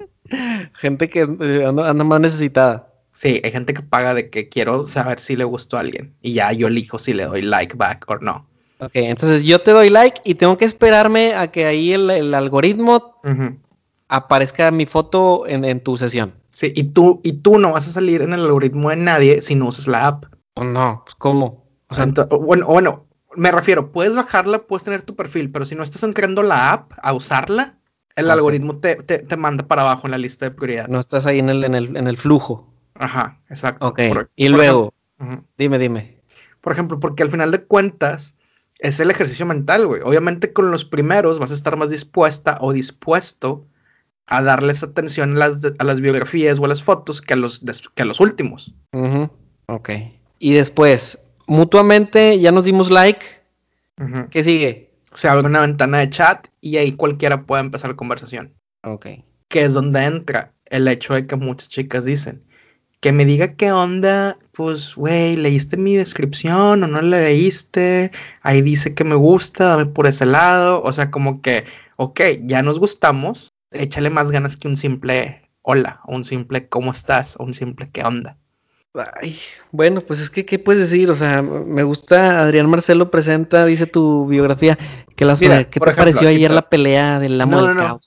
[0.74, 2.88] gente que eh, anda, más necesitada.
[3.10, 6.34] Sí, hay gente que paga de que quiero saber si le gustó a alguien y
[6.34, 8.46] ya yo elijo si le doy like back o no.
[8.80, 13.20] Ok, entonces yo te doy like y tengo que esperarme a que ahí el, algoritmo
[14.08, 16.34] aparezca mi foto en, tu sesión.
[16.50, 19.56] Sí, y tú, y tú no vas a salir en el algoritmo de nadie si
[19.56, 20.26] no usas la app.
[20.54, 21.68] Pues no, pues, ¿cómo?
[22.40, 26.42] bueno, bueno, me refiero, puedes bajarla, puedes tener tu perfil, pero si no estás entrando
[26.42, 27.77] la app a usarla,
[28.18, 30.88] el algoritmo te, te, manda para abajo en la lista de prioridad.
[30.88, 32.72] No estás ahí en el, en el, en el flujo.
[32.94, 33.86] Ajá, exacto.
[33.86, 34.00] Ok.
[34.34, 34.92] y luego,
[35.56, 36.18] dime, dime.
[36.60, 38.34] Por ejemplo, porque al final de cuentas
[38.80, 40.02] es el ejercicio mental, güey.
[40.02, 43.66] Obviamente con los primeros vas a estar más dispuesta o dispuesto
[44.26, 47.62] a darles atención a las, a las biografías o a las fotos que a los,
[47.94, 48.74] que a los últimos.
[49.66, 49.90] Ok.
[50.38, 53.24] Y después, mutuamente ya nos dimos like.
[54.30, 54.87] ¿Qué sigue?
[55.14, 58.54] Se abre una ventana de chat y ahí cualquiera puede empezar conversación.
[58.84, 59.06] Ok.
[59.48, 62.44] Que es donde entra el hecho de que muchas chicas dicen
[63.00, 68.10] que me diga qué onda, pues, güey, ¿leíste mi descripción o no la leíste?
[68.42, 70.82] Ahí dice que me gusta, dame por ese lado.
[70.82, 71.64] O sea, como que,
[71.96, 76.90] ok, ya nos gustamos, échale más ganas que un simple hola, o un simple cómo
[76.90, 78.38] estás, o un simple qué onda.
[79.20, 79.38] Ay,
[79.72, 81.10] bueno, pues es que, ¿qué puedes decir?
[81.10, 84.78] O sea, me gusta, Adrián Marcelo presenta, dice tu biografía,
[85.16, 88.00] que las ¿qué te pareció ayer la pelea del amo no, no,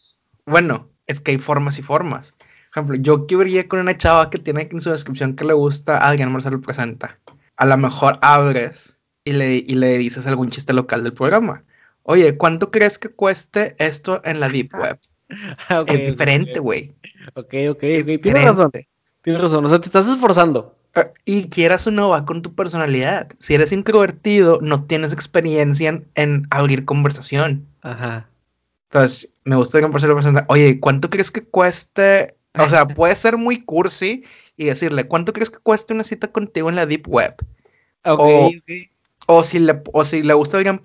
[0.45, 2.35] Bueno, es que hay formas y formas.
[2.73, 6.07] Por ejemplo, yo quería con una chava que tiene en su descripción que le gusta,
[6.07, 7.19] Adrián Marcelo presenta.
[7.57, 11.63] A lo mejor abres y le, y le dices algún chiste local del programa.
[12.03, 14.99] Oye, ¿cuánto crees que cueste esto en la Deep Web?
[15.87, 16.93] es diferente, güey.
[17.35, 17.79] Ok, ok,
[18.21, 18.71] tienes razón.
[19.21, 20.75] Tienes razón, o sea, te estás esforzando.
[20.95, 23.29] Eh, y quieras o no va con tu personalidad.
[23.39, 27.65] Si eres introvertido, no tienes experiencia en, abrir conversación.
[27.81, 28.27] Ajá.
[28.89, 32.35] Entonces, me gusta que me oye, ¿cuánto crees que cueste?
[32.59, 34.23] O sea, puede ser muy cursi
[34.57, 37.35] y decirle, ¿cuánto crees que cueste una cita contigo en la Deep Web?
[38.03, 38.61] Okay,
[39.27, 40.81] o, si le, o si le gusta Adrián,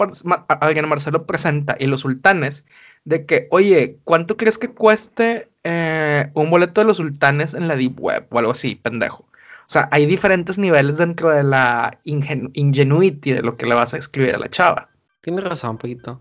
[0.49, 2.65] Adrián Marcelo presenta y los sultanes,
[3.05, 7.77] de que, oye, ¿cuánto crees que cueste eh, un boleto de los sultanes en la
[7.77, 9.27] Deep Web o algo así, pendejo?
[9.67, 13.97] O sea, hay diferentes niveles dentro de la ingenuity de lo que le vas a
[13.99, 14.89] escribir a la chava.
[15.23, 16.21] Tienes razón, un poquito.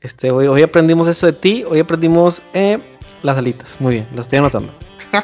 [0.00, 2.78] Este, hoy, hoy aprendimos eso de ti, hoy aprendimos eh,
[3.22, 3.76] las alitas.
[3.80, 4.72] Muy bien, lo estoy anotando.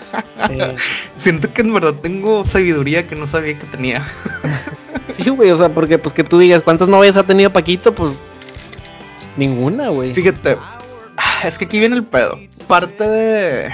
[0.51, 0.75] Eh,
[1.15, 4.03] Siento que en verdad tengo sabiduría que no sabía que tenía.
[5.13, 7.95] sí, güey, o sea, porque pues que tú digas, ¿cuántas novias ha tenido Paquito?
[7.95, 8.19] Pues
[9.37, 10.15] ninguna, güey.
[10.15, 10.57] Fíjate,
[11.45, 12.41] es que aquí viene el pedo.
[12.67, 13.73] Parte de.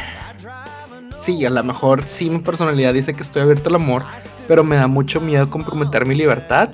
[1.20, 4.04] Sí, a lo mejor sí mi personalidad dice que estoy abierto al amor,
[4.46, 6.70] pero me da mucho miedo comprometer mi libertad.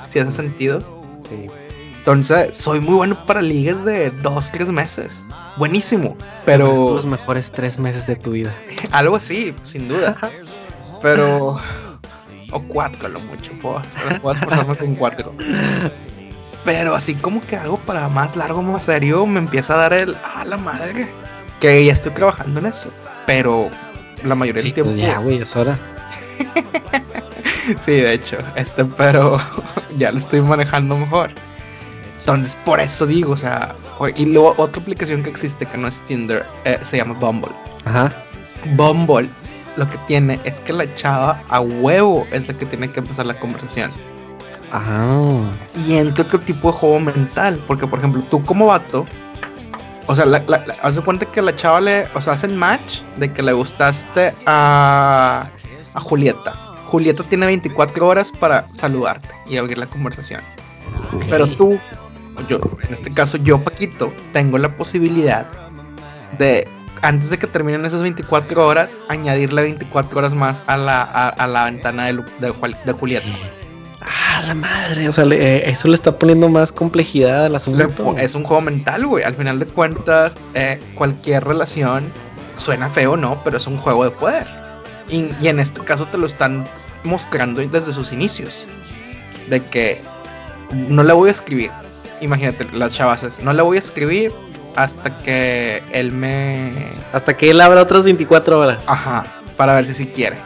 [0.00, 0.80] Si hace sentido.
[1.28, 1.50] Sí.
[1.98, 5.26] Entonces, soy muy bueno para ligas de dos, tres meses.
[5.58, 6.16] Buenísimo.
[6.46, 6.94] Pero.
[6.94, 8.54] Los mejores tres meses de tu vida.
[8.92, 10.16] Algo así, sin duda.
[11.02, 11.60] pero.
[12.50, 13.52] O cuatro, lo mucho.
[13.60, 13.82] Puedo,
[14.22, 15.34] puedo esforzarme con cuatro.
[16.64, 20.16] Pero así como que algo para más largo, más serio, me empieza a dar el.
[20.24, 21.08] ¡Ah, la madre!
[21.60, 22.90] Que ya estoy trabajando en eso.
[23.28, 23.68] Pero
[24.24, 24.90] la mayoría del tiempo.
[24.90, 25.78] Pues ya, güey, es hora.
[27.78, 28.38] sí, de hecho.
[28.56, 29.38] Este, pero
[29.98, 31.32] ya lo estoy manejando mejor.
[32.20, 33.76] Entonces, por eso digo, o sea.
[34.16, 37.52] Y luego otra aplicación que existe que no es Tinder eh, se llama Bumble.
[37.84, 38.10] Ajá.
[38.76, 39.28] Bumble
[39.76, 43.26] lo que tiene es que la chava a huevo es la que tiene que empezar
[43.26, 43.90] la conversación.
[44.72, 45.10] Ajá.
[45.86, 47.62] Y entra otro tipo de juego mental.
[47.66, 49.06] Porque, por ejemplo, tú como vato,
[50.08, 50.42] o sea, la,
[50.82, 55.50] haz cuenta que la chava le, o sea, hacen match de que le gustaste a,
[55.94, 56.54] a Julieta.
[56.86, 60.40] Julieta tiene 24 horas para saludarte y abrir la conversación.
[61.28, 61.78] Pero tú,
[62.48, 65.46] yo, en este caso yo, Paquito, tengo la posibilidad
[66.38, 66.66] de,
[67.02, 71.66] antes de que terminen esas 24 horas, añadirle 24 horas más a la, a, la
[71.66, 72.54] ventana de, de,
[72.86, 73.28] de Julieta.
[74.08, 75.08] Ah, la madre.
[75.08, 78.16] O sea, eh, eso le está poniendo más complejidad al asunto.
[78.18, 79.24] es un juego mental, güey.
[79.24, 82.10] Al final de cuentas, eh, cualquier relación
[82.56, 83.40] suena feo, ¿no?
[83.44, 84.46] Pero es un juego de poder.
[85.10, 86.66] Y, en este caso te lo están
[87.04, 88.66] mostrando desde sus inicios.
[89.48, 90.00] De que
[90.72, 91.70] no le voy a escribir.
[92.20, 93.40] Imagínate, las chavases.
[93.40, 94.32] No le voy a escribir
[94.76, 96.72] hasta que él me.
[97.12, 98.78] Hasta que él abra otras 24 horas.
[98.86, 99.24] Ajá.
[99.56, 100.36] Para ver si sí quiere.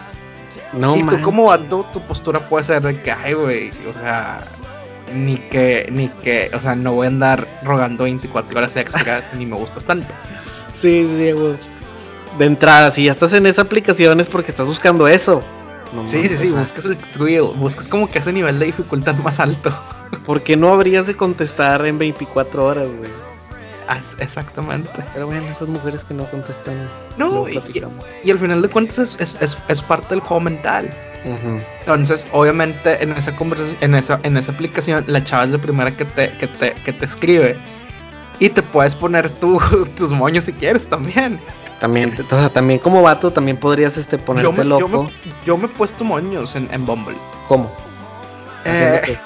[0.73, 4.43] No, y tú como vato, tu postura puede ser de que, ay, güey, o sea,
[5.15, 9.45] ni que, ni que, o sea, no voy a andar rogando 24 horas extras ni
[9.47, 10.15] me gustas tanto.
[10.81, 11.57] Sí, sí, güey.
[12.39, 15.43] De entrada, si ya estás en esa aplicación es porque estás buscando eso.
[16.05, 19.71] sí, sí, sí, buscas el thrill, buscas como que ese nivel de dificultad más alto.
[20.25, 23.32] ¿Por qué no habrías de contestar en 24 horas, güey?
[24.19, 25.05] Exactamente.
[25.13, 26.89] Pero bueno, esas mujeres que no contestan.
[27.17, 30.91] No, y, al final de cuentas es, parte del juego mental.
[31.81, 35.97] Entonces, obviamente, en esa conversación, en esa, en esa aplicación, la chava es la primera
[35.97, 37.57] que te, que te, que te escribe.
[38.39, 39.29] Y te puedes poner
[39.97, 41.39] tus moños si quieres también.
[41.81, 45.09] También, o sea, también como vato, también podrías este, ponerte loco.
[45.45, 47.17] Yo me, he puesto moños en, en Bumble.
[47.49, 47.71] ¿Cómo?
[48.65, 49.19] Eh,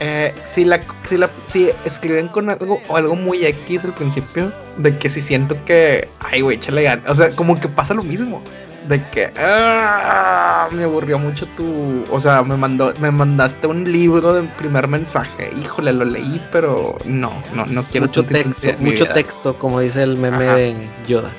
[0.00, 4.52] eh, si, la, si, la, si escriben con algo o algo muy X al principio,
[4.76, 7.10] de que si siento que, ay, güey, échale ganas.
[7.10, 8.42] O sea, como que pasa lo mismo.
[8.88, 12.04] De que ah, me aburrió mucho tu.
[12.08, 15.50] O sea, me mandó, me mandaste un libro de primer mensaje.
[15.60, 20.16] Híjole, lo leí, pero no, no, no quiero mucho texto, mucho texto, como dice el
[20.16, 21.32] meme de Yoda.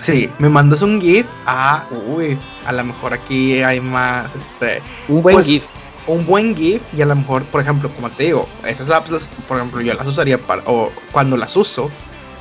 [0.00, 1.26] Sí, me mandas un GIF.
[1.46, 4.80] Ah, uy, a lo mejor aquí hay más, este.
[5.08, 5.66] Un buen pues, GIF
[6.06, 9.58] un buen GIF y a lo mejor, por ejemplo, como te digo, esas apps, por
[9.58, 11.90] ejemplo, yo las usaría para, o cuando las uso,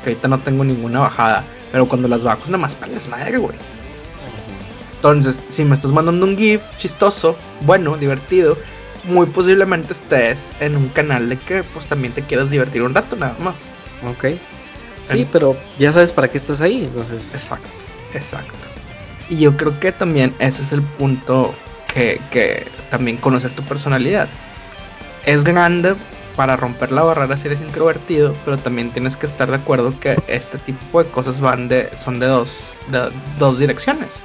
[0.03, 3.37] que ahorita no tengo ninguna bajada, pero cuando las bajo es nada más para madre,
[3.37, 3.55] güey.
[4.95, 8.57] Entonces, si me estás mandando un GIF chistoso, bueno, divertido,
[9.03, 13.15] muy posiblemente estés en un canal de que pues también te quieras divertir un rato
[13.15, 13.55] nada más.
[14.03, 14.35] Ok.
[15.11, 17.33] Sí, pero ya sabes para qué estás ahí, entonces.
[17.33, 17.69] Exacto,
[18.13, 18.53] exacto.
[19.29, 21.53] Y yo creo que también ese es el punto
[21.95, 24.27] que, también conocer tu personalidad.
[25.25, 25.95] Es grande
[26.35, 30.17] para romper la barrera si eres introvertido, pero también tienes que estar de acuerdo que
[30.27, 34.21] este tipo de cosas van de, son de dos, de dos direcciones.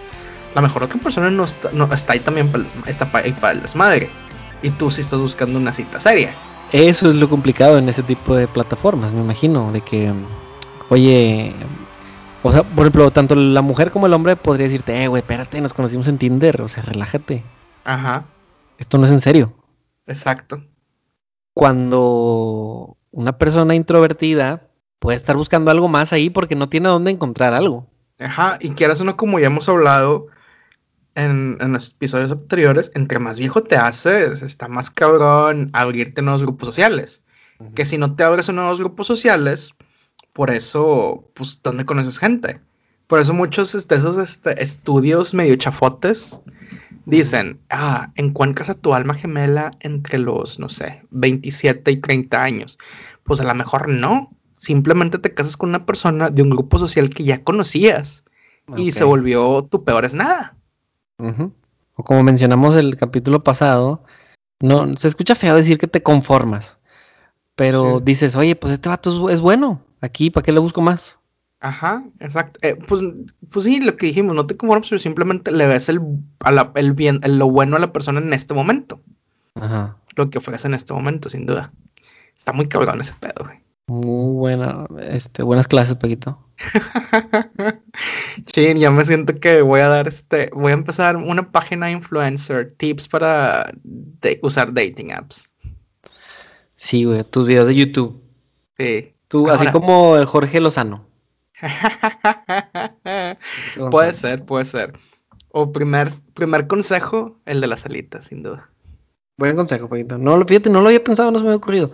[0.54, 3.52] La mejor otra persona no está, no, está ahí también para el, está ahí para
[3.52, 4.10] el desmadre.
[4.62, 6.34] Y tú sí estás buscando una cita seria.
[6.72, 10.12] Eso es lo complicado en ese tipo de plataformas, me imagino, de que,
[10.88, 11.52] oye,
[12.42, 15.60] O sea, por ejemplo, tanto la mujer como el hombre podría decirte, eh, güey, espérate,
[15.60, 17.42] nos conocimos en Tinder, o sea, relájate.
[17.84, 18.26] Ajá.
[18.78, 19.54] Esto no es en serio.
[20.06, 20.64] Exacto.
[21.54, 24.68] Cuando una persona introvertida
[24.98, 27.86] puede estar buscando algo más ahí porque no tiene dónde encontrar algo.
[28.18, 30.26] Ajá, y quieras uno, como ya hemos hablado
[31.14, 36.42] en, en, los episodios anteriores, entre más viejo te haces, está más cabrón abrirte nuevos
[36.42, 37.22] grupos sociales.
[37.74, 39.74] Que si no te abres en nuevos grupos sociales,
[40.32, 42.60] por eso, pues, ¿dónde conoces gente?
[43.06, 46.40] Por eso muchos de esos este, estudios medio chafotes
[47.10, 52.78] dicen, ah, encuentras a tu alma gemela entre los, no sé, 27 y 30 años.
[53.24, 54.30] Pues a lo mejor no.
[54.56, 58.24] Simplemente te casas con una persona de un grupo social que ya conocías
[58.76, 60.56] y se volvió tu peor es nada.
[61.94, 64.02] O como mencionamos el capítulo pasado,
[64.60, 66.78] no se escucha feo decir que te conformas,
[67.56, 71.19] pero dices, oye, pues este vato es, bueno, aquí, ¿para qué le busco más?
[71.60, 72.58] Ajá, exacto.
[72.62, 73.02] Eh, pues,
[73.50, 76.00] pues sí, lo que dijimos, no te conformas, pero simplemente le ves el,
[76.74, 79.00] el bien, lo bueno a la persona en este momento.
[79.54, 79.96] Ajá.
[80.16, 81.72] Lo que ofrece en este momento, sin duda.
[82.36, 83.58] Está muy cabrón ese pedo, güey.
[83.88, 86.38] Muy buena, este, buenas clases, Paquito.
[88.46, 92.70] Chin, ya me siento que voy a dar este, voy a empezar una página influencer,
[92.72, 93.72] tips para
[94.42, 95.50] usar dating apps.
[96.76, 98.22] Sí, güey, tus videos de YouTube.
[98.78, 99.12] Sí.
[99.28, 101.09] Tú, así como el Jorge Lozano.
[103.90, 104.92] puede ser, puede ser.
[105.52, 108.70] O primer, primer consejo, el de las alitas, sin duda.
[109.36, 110.18] Buen consejo, Paquito.
[110.18, 111.90] No, fíjate, no lo había pensado, no se me había ocurrido.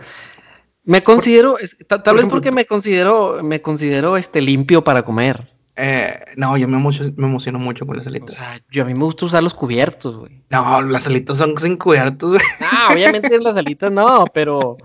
[0.85, 1.57] Me considero,
[1.87, 5.49] tal, vez porque me considero, me considero este limpio para comer.
[5.75, 8.37] Eh, no, yo me, me, emociono mucho con las alitas.
[8.37, 10.43] O sea, yo a mí me gusta usar los cubiertos, güey.
[10.51, 12.43] No, las alitas son sin cubiertos, güey.
[12.61, 14.77] Ah, obviamente las alitas no, pero,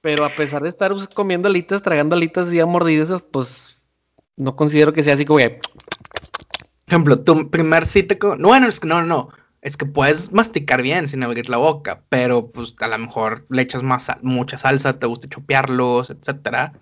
[0.00, 3.76] pero a pesar de estar comiendo alitas, tragando alitas y a mordidas, pues
[4.36, 5.60] no considero que sea así como que.
[6.86, 8.40] Ejemplo, tu primer cita con.
[8.40, 9.30] No, bueno, es que no, no
[9.62, 13.62] es que puedes masticar bien sin abrir la boca, pero pues a lo mejor le
[13.62, 16.72] echas más mucha salsa, te gusta chopearlos, etcétera.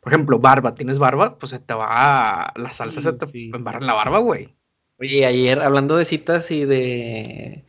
[0.00, 1.38] Por ejemplo, barba, ¿tienes barba?
[1.38, 4.56] Pues se te va, la salsa se te embarra en la barba, güey.
[4.98, 7.66] Oye, ayer hablando de citas y de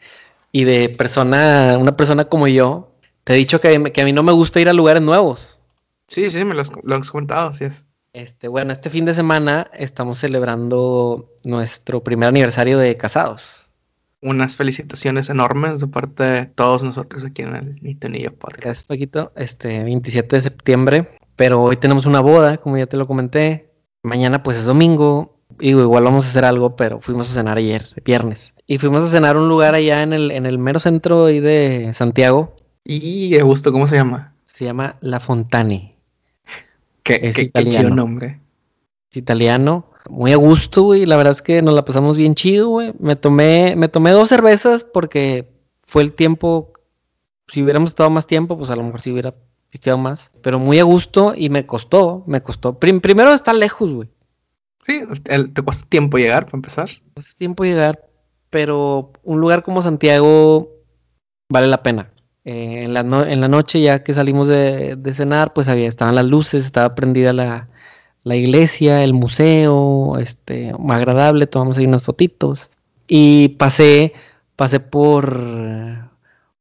[0.54, 2.96] y de persona, una persona como yo,
[3.26, 5.60] te he dicho que, que a mí no me gusta ir a lugares nuevos.
[6.08, 7.84] Sí, sí, me lo has, lo has comentado, así es.
[8.18, 13.70] Este, bueno, este fin de semana estamos celebrando nuestro primer aniversario de casados
[14.24, 18.64] unas felicitaciones enormes de parte de todos nosotros aquí en el Ni Nillo Podcast.
[18.64, 19.32] Gracias, Paquito.
[19.36, 23.72] Este 27 de septiembre, pero hoy tenemos una boda, como ya te lo comenté.
[24.02, 25.40] Mañana pues es domingo.
[25.60, 28.56] Digo, igual vamos a hacer algo, pero fuimos a cenar ayer, viernes.
[28.66, 31.92] Y fuimos a cenar a un lugar allá en el, en el mero centro de
[31.94, 32.56] Santiago.
[32.84, 34.34] Y de gusto, ¿cómo se llama?
[34.48, 35.97] Se llama La Fontane.
[37.08, 37.96] ¿Qué, es qué, italiano.
[37.96, 38.40] nombre?
[39.10, 41.06] Es italiano muy a gusto, güey.
[41.06, 42.94] La verdad es que nos la pasamos bien chido, güey.
[43.00, 45.50] Me tomé, me tomé dos cervezas porque
[45.86, 46.74] fue el tiempo.
[47.48, 49.34] Si hubiéramos estado más tiempo, pues a lo mejor si hubiera
[49.70, 50.32] pisteado más.
[50.42, 52.78] Pero muy a gusto y me costó, me costó.
[52.78, 54.10] primero está lejos, güey.
[54.84, 55.02] Sí,
[55.54, 56.90] te cuesta tiempo llegar, para empezar.
[57.14, 58.08] Cuesta tiempo llegar,
[58.50, 60.72] pero un lugar como Santiago
[61.50, 62.10] vale la pena.
[62.48, 66.16] Eh, en, la en la noche, ya que salimos de, de cenar, pues había, estaban
[66.16, 67.68] las luces, estaba prendida la,
[68.24, 72.70] la iglesia, el museo, este, agradable, tomamos ahí unas fotitos.
[73.06, 74.14] Y pasé,
[74.56, 75.38] pasé por,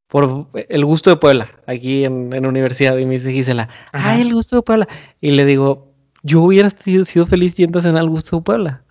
[0.08, 4.34] por el gusto de Puebla, aquí en, la universidad, y me dice Gisela, ay, el
[4.34, 4.88] gusto de Puebla.
[5.20, 5.92] Y le digo,
[6.24, 8.82] yo hubiera sido, feliz yendo a cenar al gusto de Puebla.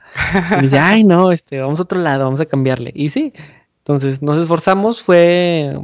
[0.52, 2.94] Y me dice, ay, no, este, vamos a otro lado, vamos a cambiarle.
[2.96, 3.34] Y sí,
[3.80, 5.78] entonces nos esforzamos, fue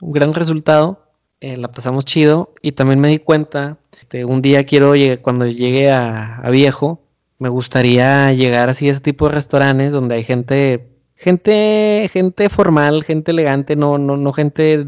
[0.00, 1.04] un gran resultado.
[1.40, 5.88] Eh, la pasamos chido y también me di cuenta, este, un día quiero, cuando llegue
[5.88, 7.00] a, viejo,
[7.38, 13.04] me gustaría llegar así a ese tipo de restaurantes donde hay gente, gente, gente formal,
[13.04, 14.84] gente elegante, no, no, no gente,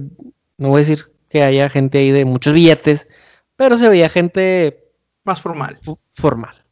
[0.59, 3.07] no voy a decir que haya gente ahí de muchos billetes,
[3.55, 4.93] pero se veía gente
[5.23, 5.79] más formal.
[6.13, 6.65] Formal.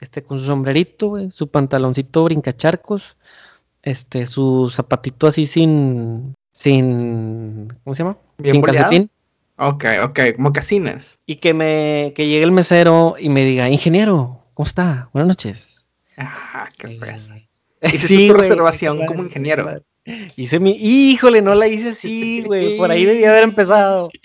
[0.00, 3.16] Este, con su sombrerito, su pantaloncito brincacharcos,
[3.82, 8.18] este, su zapatito así sin, sin, ¿cómo se llama?
[8.38, 9.10] Bien sin calcetín.
[9.58, 11.20] Ok, ok, mocasines.
[11.24, 15.08] Y que me, que llegue el mesero y me diga, ingeniero, ¿cómo está?
[15.12, 15.84] Buenas noches.
[16.16, 17.36] Ah, qué fresa.
[17.82, 19.84] Hice tu reservación como ingeniero.
[20.34, 22.76] Hice mi, híjole, no la hice así, güey.
[22.76, 24.08] Por ahí debía haber empezado.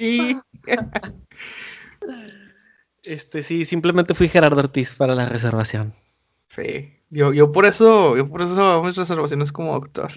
[3.03, 5.93] este, sí, simplemente fui Gerardo Ortiz para la reservación.
[6.47, 10.13] Sí, yo, yo por eso, yo por eso hago mis reservaciones como doctor.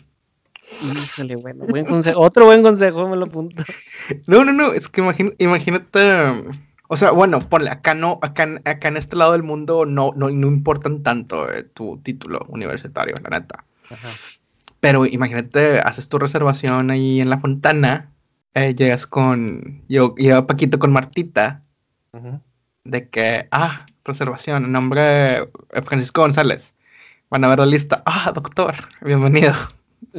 [0.83, 2.21] Híjole, bueno, buen consejo.
[2.21, 3.63] Otro buen consejo, me lo apunto.
[4.27, 5.01] No, no, no, es que
[5.39, 6.01] imagínate,
[6.89, 10.31] O sea, bueno, ponle, acá no, acá, acá en este lado del mundo no, no,
[10.31, 13.65] no importan tanto eh, tu título universitario, la neta.
[14.81, 18.13] Pero imagínate, haces tu reservación ahí en la fontana,
[18.55, 21.63] eh, llegas con, yo, llega Paquito con Martita,
[22.85, 26.75] de que, ah, reservación, nombre de Francisco González.
[27.29, 28.03] Van a ver la lista.
[28.07, 29.53] Ah, doctor, bienvenido.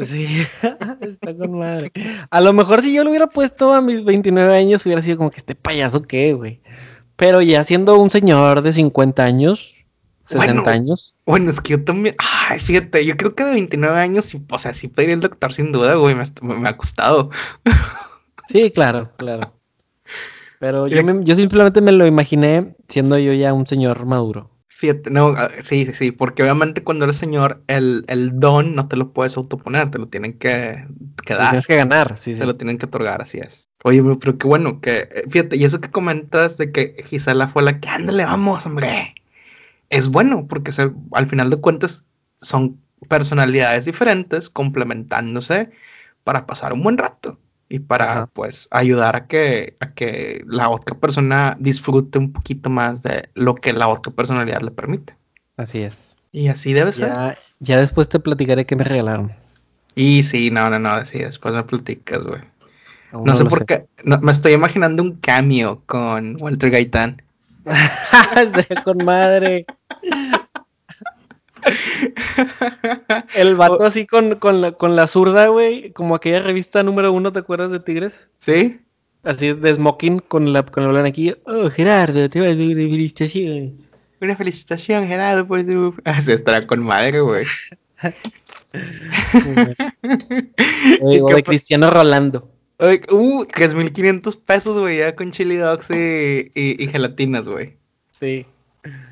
[0.06, 0.42] Sí,
[1.02, 1.92] está con madre.
[2.30, 5.32] A lo mejor si yo lo hubiera puesto a mis 29 años, hubiera sido como
[5.32, 6.62] que este payaso qué, güey.
[7.16, 9.74] Pero ya siendo un señor de 50 años,
[10.28, 11.16] 60 años.
[11.26, 12.16] Bueno, es que yo también.
[12.20, 15.72] Ay, fíjate, yo creo que de 29 años, o sea, sí pediría el doctor sin
[15.72, 16.16] duda, güey.
[16.42, 17.30] Me, ha costado.
[18.50, 19.52] Sí, claro, claro.
[20.62, 24.50] Pero yo, yo simplemente me lo imaginé siendo yo ya un señor maduro.
[24.78, 28.96] Fíjate, no, ah, sí, sí, sí, porque obviamente cuando eres señor, el, don no te
[28.96, 30.86] lo puedes autoponer, te lo tienen que,
[31.26, 31.50] que dar.
[31.50, 33.70] Tienes que ganar, sí, Se lo tienen que otorgar, así es.
[33.84, 37.64] Oye, pero qué bueno, que, eh, fíjate, y eso que comentas de que Gisela fue
[37.64, 39.16] la que, ándale, vamos, hombre.
[39.90, 40.72] Es bueno, porque
[41.14, 42.06] al final de cuentas
[42.42, 45.72] son personalidades diferentes complementándose
[46.24, 47.40] para pasar un buen rato
[47.70, 53.04] y para pues ayudar a que, a que la otra persona disfrute un poquito más
[53.04, 55.16] de lo que la otra personalidad le permite.
[55.58, 56.16] Así es.
[56.32, 57.38] Y así debe ser.
[57.60, 59.34] Ya después te platicaré qué me regalaron.
[59.96, 62.42] Y sí, no, no, no, sí, después me platicas, güey.
[63.12, 67.22] No, sé por qué, me estoy imaginando un cambio con Walter Gaitán.
[68.84, 69.66] con madre.
[73.36, 77.32] El vato así con, con, la, con la zurda, güey, como aquella revista número uno,
[77.32, 78.28] ¿te acuerdas de Tigres?
[78.40, 78.80] Sí.
[79.24, 81.34] Así de smoking con la con el aquí.
[81.46, 83.88] Oh, Gerardo, te va a dar una felicitación.
[84.22, 85.96] Una felicitación, Gerardo, por tu.
[86.06, 87.46] Ah, se estará con madre, güey.
[91.02, 92.52] o de Cristiano Rolando.
[92.80, 97.76] Uh, 3.500 pesos, güey, ya con chili dogs y, y, y gelatinas, güey.
[98.12, 98.46] Sí.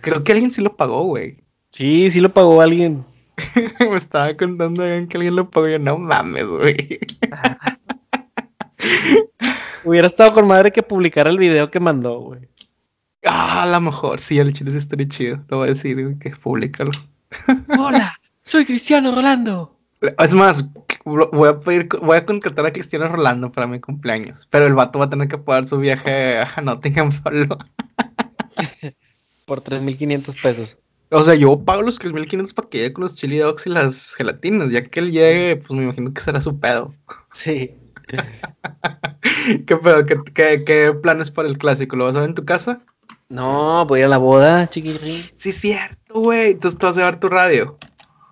[0.01, 1.37] Creo que alguien sí lo pagó, güey.
[1.75, 3.05] Sí, sí lo pagó alguien.
[3.81, 5.67] Me estaba contando que alguien lo pagó.
[5.67, 6.73] Yo, no mames, güey.
[9.83, 12.47] Hubiera estado con madre que publicara el video que mandó, güey.
[13.25, 15.43] Ah, a lo mejor, sí, el chile sí estaría chido.
[15.49, 16.91] Lo voy a decir, güey, que públicalo.
[17.77, 19.77] Hola, soy Cristiano Rolando.
[20.17, 20.65] Es más,
[21.03, 24.47] voy a pedir, voy a contratar a Cristiano Rolando para mi cumpleaños.
[24.49, 27.57] Pero el vato va a tener que pagar su viaje a Nottingham solo.
[29.45, 30.79] Por 3.500 pesos.
[31.11, 34.15] O sea, yo pago los 3.500 para que llegue con los chili dogs y las
[34.15, 34.71] gelatinas.
[34.71, 36.93] Ya que él llegue, pues me imagino que será su pedo.
[37.33, 37.75] Sí.
[39.65, 40.05] ¿Qué pedo?
[40.05, 41.95] ¿Qué, planes para el clásico?
[41.95, 42.81] ¿Lo vas a ver en tu casa?
[43.29, 45.23] No, voy a la boda, chiquilín.
[45.37, 46.51] Sí, cierto, güey.
[46.51, 47.77] Entonces tú vas a llevar tu radio.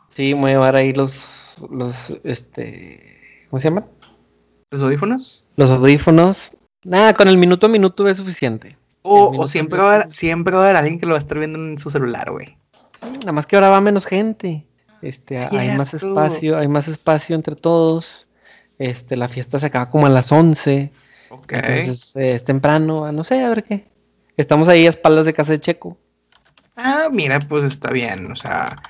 [0.10, 3.86] Sí, voy a llevar ahí los, los, este, ¿cómo se llaman?
[4.70, 5.46] ¿Los audífonos?
[5.56, 6.52] Los audífonos.
[6.84, 8.78] Nada, con el minuto a minuto es suficiente.
[9.04, 11.38] O, siempre, va a haber, siempre va a haber alguien que lo va a estar
[11.38, 12.58] viendo en su celular, güey.
[13.00, 14.66] Sí, nada más que ahora va menos gente.
[15.02, 18.28] Este, hay más espacio, hay más espacio entre todos.
[18.80, 20.92] Este, la fiesta se acaba como a las 11.
[21.30, 21.60] Okay.
[21.60, 23.86] Entonces eh, es temprano, no sé, a ver qué.
[24.38, 25.98] Estamos ahí a espaldas de casa de Checo.
[26.76, 28.82] Ah, mira, pues está bien, o sea,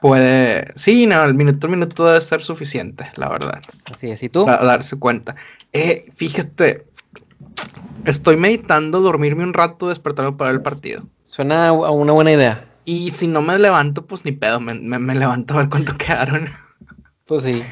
[0.00, 0.66] puede...
[0.74, 3.62] Sí, no, el minuto a minuto debe ser suficiente, la verdad.
[3.92, 4.44] Así es, ¿y tú?
[4.44, 5.36] Para darse cuenta.
[5.72, 6.86] Eh, fíjate,
[8.04, 11.02] Estoy meditando dormirme un rato, despertarme para el partido.
[11.24, 12.68] Suena a una buena idea.
[12.84, 14.74] Y si no me levanto, pues ni pedo, me,
[15.14, 16.48] levanto a ver cuánto quedaron.
[17.26, 17.62] Pues sí.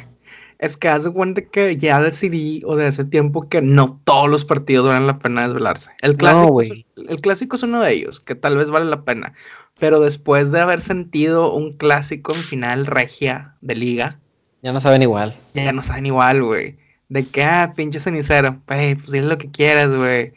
[0.59, 4.31] Es que haz de cuenta que ya decidí, o de hace tiempo, que no todos
[4.31, 5.91] los partidos valen la pena desvelarse.
[6.03, 9.35] El clásico, es, el clásico es uno de ellos, que tal vez vale la pena.
[9.79, 14.21] Pero después de haber sentido un clásico en final regia de liga.
[14.63, 15.37] Ya no saben igual.
[15.55, 16.77] Ya no saben igual, güey.
[17.13, 18.59] De que, ah, pinche cenicero.
[18.65, 20.33] pues dile lo que quieras, güey.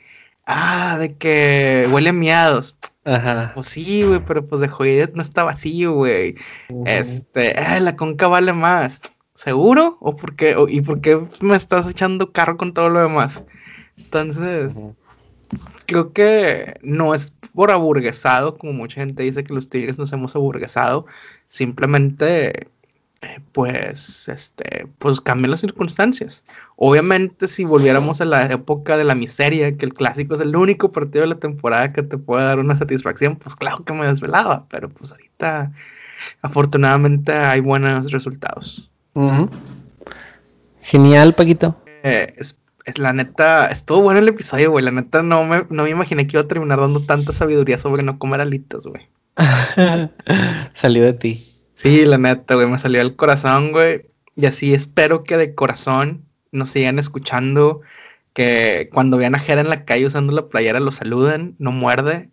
[0.45, 2.75] Ah, de que huele a miados.
[3.05, 3.51] Ajá.
[3.55, 6.35] Pues sí, güey, pero pues de joder no está vacío, güey.
[6.85, 9.01] Este, ah, la conca vale más.
[9.33, 9.97] ¿Seguro?
[10.01, 10.53] ¿O por qué?
[10.67, 13.41] ¿Y por qué me estás echando carro con todo lo demás?
[13.97, 14.73] Entonces,
[15.85, 20.35] creo que no es por aburguesado, como mucha gente dice que los tigres nos hemos
[20.35, 21.05] aburguesado.
[21.47, 22.67] Simplemente
[23.51, 26.45] pues, este, pues cambian las circunstancias.
[26.75, 30.91] Obviamente, si volviéramos a la época de la miseria, que el clásico es el único
[30.91, 34.65] partido de la temporada que te puede dar una satisfacción, pues claro que me desvelaba,
[34.69, 35.71] pero pues ahorita,
[36.41, 38.91] afortunadamente, hay buenos resultados.
[40.81, 41.75] Genial, Paquito.
[42.03, 42.57] Eh, es,
[42.97, 44.85] la neta, estuvo bueno el episodio, güey.
[44.85, 48.03] La neta, no me, no me imaginé que iba a terminar dando tanta sabiduría sobre
[48.03, 49.07] no comer alitas, güey.
[50.73, 51.54] Salió de ti.
[51.75, 54.09] Sí, la neta, güey, me salió el corazón, güey.
[54.35, 57.81] Y así espero que de corazón nos sigan escuchando
[58.33, 62.29] que cuando vean a Jera en la calle usando la playera lo saluden, no muerde.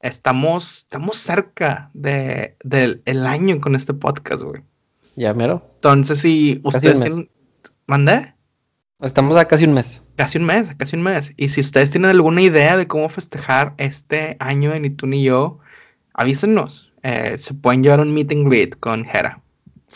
[0.00, 4.62] Estamos, estamos cerca de, del el año con este podcast, güey.
[5.14, 5.70] Ya, mero.
[5.76, 7.30] Entonces, si ustedes tienen...
[7.86, 8.34] ¿Mandé?
[9.00, 10.02] Estamos a casi un mes.
[10.16, 11.32] Casi un mes, casi un mes.
[11.36, 15.22] Y si ustedes tienen alguna idea de cómo festejar este año de Ni tú ni
[15.22, 15.58] yo,
[16.12, 16.85] avísenos.
[17.08, 19.40] Eh, se pueden llevar un meet and greet con Jera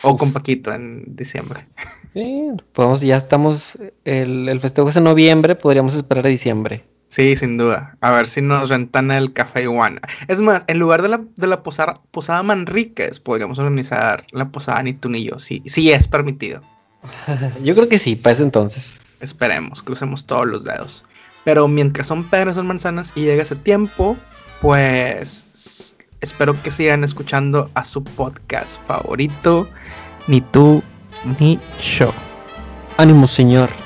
[0.02, 1.66] o con Paquito en diciembre.
[2.14, 6.84] Sí, podemos, ya estamos, el, el festejo es en noviembre, podríamos esperar a diciembre.
[7.08, 7.96] Sí, sin duda.
[8.00, 10.00] A ver si nos rentan el café iguana.
[10.28, 14.80] Es más, en lugar de la, de la posada, posada Manríquez, podríamos organizar la posada
[14.84, 16.62] ni tú ni yo, si, si es permitido.
[17.64, 18.92] yo creo que sí, para ese entonces.
[19.18, 21.04] Esperemos, crucemos todos los dedos.
[21.42, 24.16] Pero mientras son peras son manzanas y llega ese tiempo,
[24.60, 29.68] pues espero que sigan escuchando a su podcast favorito,
[30.26, 30.82] Ni tú
[31.38, 32.12] ni yo.
[32.96, 33.68] Ánimo, señor.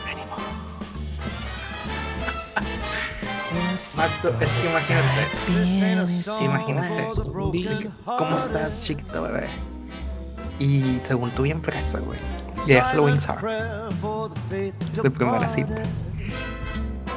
[3.97, 5.27] Mato, es que imagínate.
[6.45, 7.07] Imagínate.
[8.05, 9.49] ¿Cómo estás, chiquito bebé?
[10.59, 12.19] Y según tú, bien fresa, güey.
[12.67, 13.27] Ya es el Wings
[15.03, 15.83] De primera cita.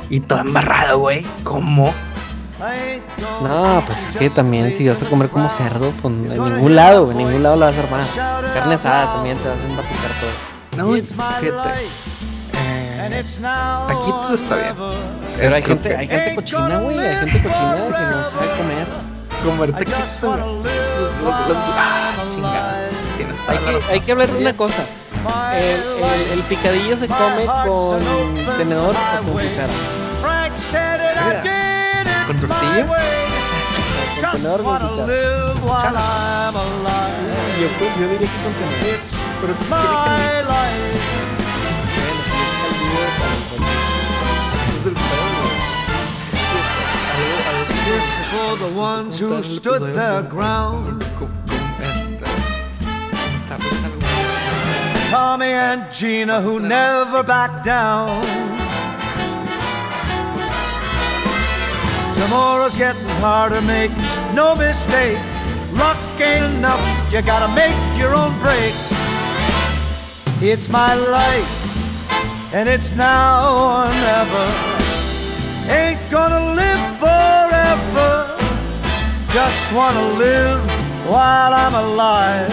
[0.10, 1.26] Y todo embarrado, güey.
[1.44, 1.94] ¿Cómo?
[3.44, 7.12] No, pues es que también si vas a comer como cerdo, pues en ningún lado,
[7.12, 8.54] en ningún lado lo vas a armar.
[8.54, 10.32] Carne asada también te vas a embaticar todo.
[10.78, 11.86] No, fíjate.
[12.54, 13.24] Eh,
[13.90, 14.76] aquí todo está bien.
[15.38, 17.00] Pero hay gente, hay gente cochina, güey.
[17.00, 18.88] Hay gente cochina que no sabe comer.
[19.44, 20.36] Comerte queso.
[21.26, 22.12] Ah,
[23.48, 24.84] hay que, hay que hablar de una cosa.
[25.56, 28.00] El, el, picadillo se come con
[28.58, 29.74] tenedor o con cuchara.
[32.40, 32.86] ¿Con tortilla?
[34.22, 34.80] Con tenedor o con
[35.62, 36.52] cuchara.
[37.60, 37.68] Yo,
[38.00, 39.00] yo diría que con tenedor.
[39.42, 40.48] Pero tú quieres
[47.86, 51.04] This is for the ones who stood their ground.
[55.10, 58.57] Tommy and Gina who never backed down.
[62.22, 63.92] Tomorrow's getting harder, make
[64.34, 65.20] no mistake.
[65.74, 66.82] Luck ain't enough,
[67.14, 68.92] you gotta make your own breaks.
[70.42, 74.46] It's my life, and it's now or never.
[75.70, 78.12] Ain't gonna live forever,
[79.30, 80.60] just wanna live
[81.08, 82.52] while I'm alive.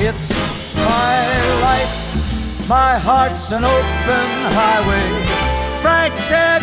[0.00, 0.30] It's
[0.76, 2.68] my life.
[2.68, 5.06] My heart's an open highway.
[5.82, 6.62] Frank said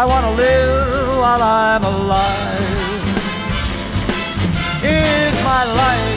[0.00, 2.28] I want to live while I'm alive.
[4.80, 6.07] It's my life.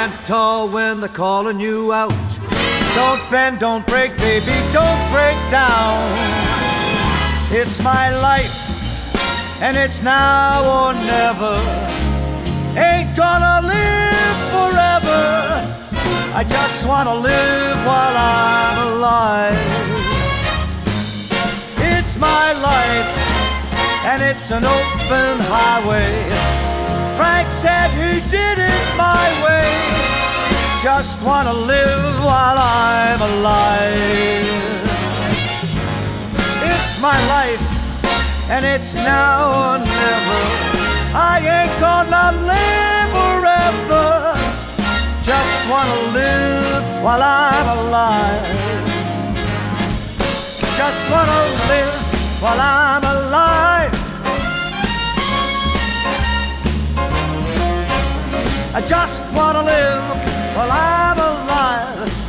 [0.00, 2.30] Stand tall when they're calling you out.
[2.94, 5.98] Don't bend, don't break, baby, don't break down.
[7.50, 8.56] It's my life,
[9.60, 11.56] and it's now or never.
[12.78, 15.22] Ain't gonna live forever.
[16.34, 19.58] I just wanna live while I'm alive.
[21.92, 23.10] It's my life,
[24.10, 26.59] and it's an open highway.
[27.20, 29.68] Frank said he did it my way.
[30.82, 34.48] Just wanna live while I'm alive.
[36.72, 37.64] It's my life,
[38.48, 40.40] and it's now or never.
[41.12, 44.08] I ain't gonna live forever.
[45.22, 48.56] Just wanna live while I'm alive.
[50.80, 51.96] Just wanna live
[52.40, 53.99] while I'm alive.
[58.72, 62.19] I just want to live while I'm alive.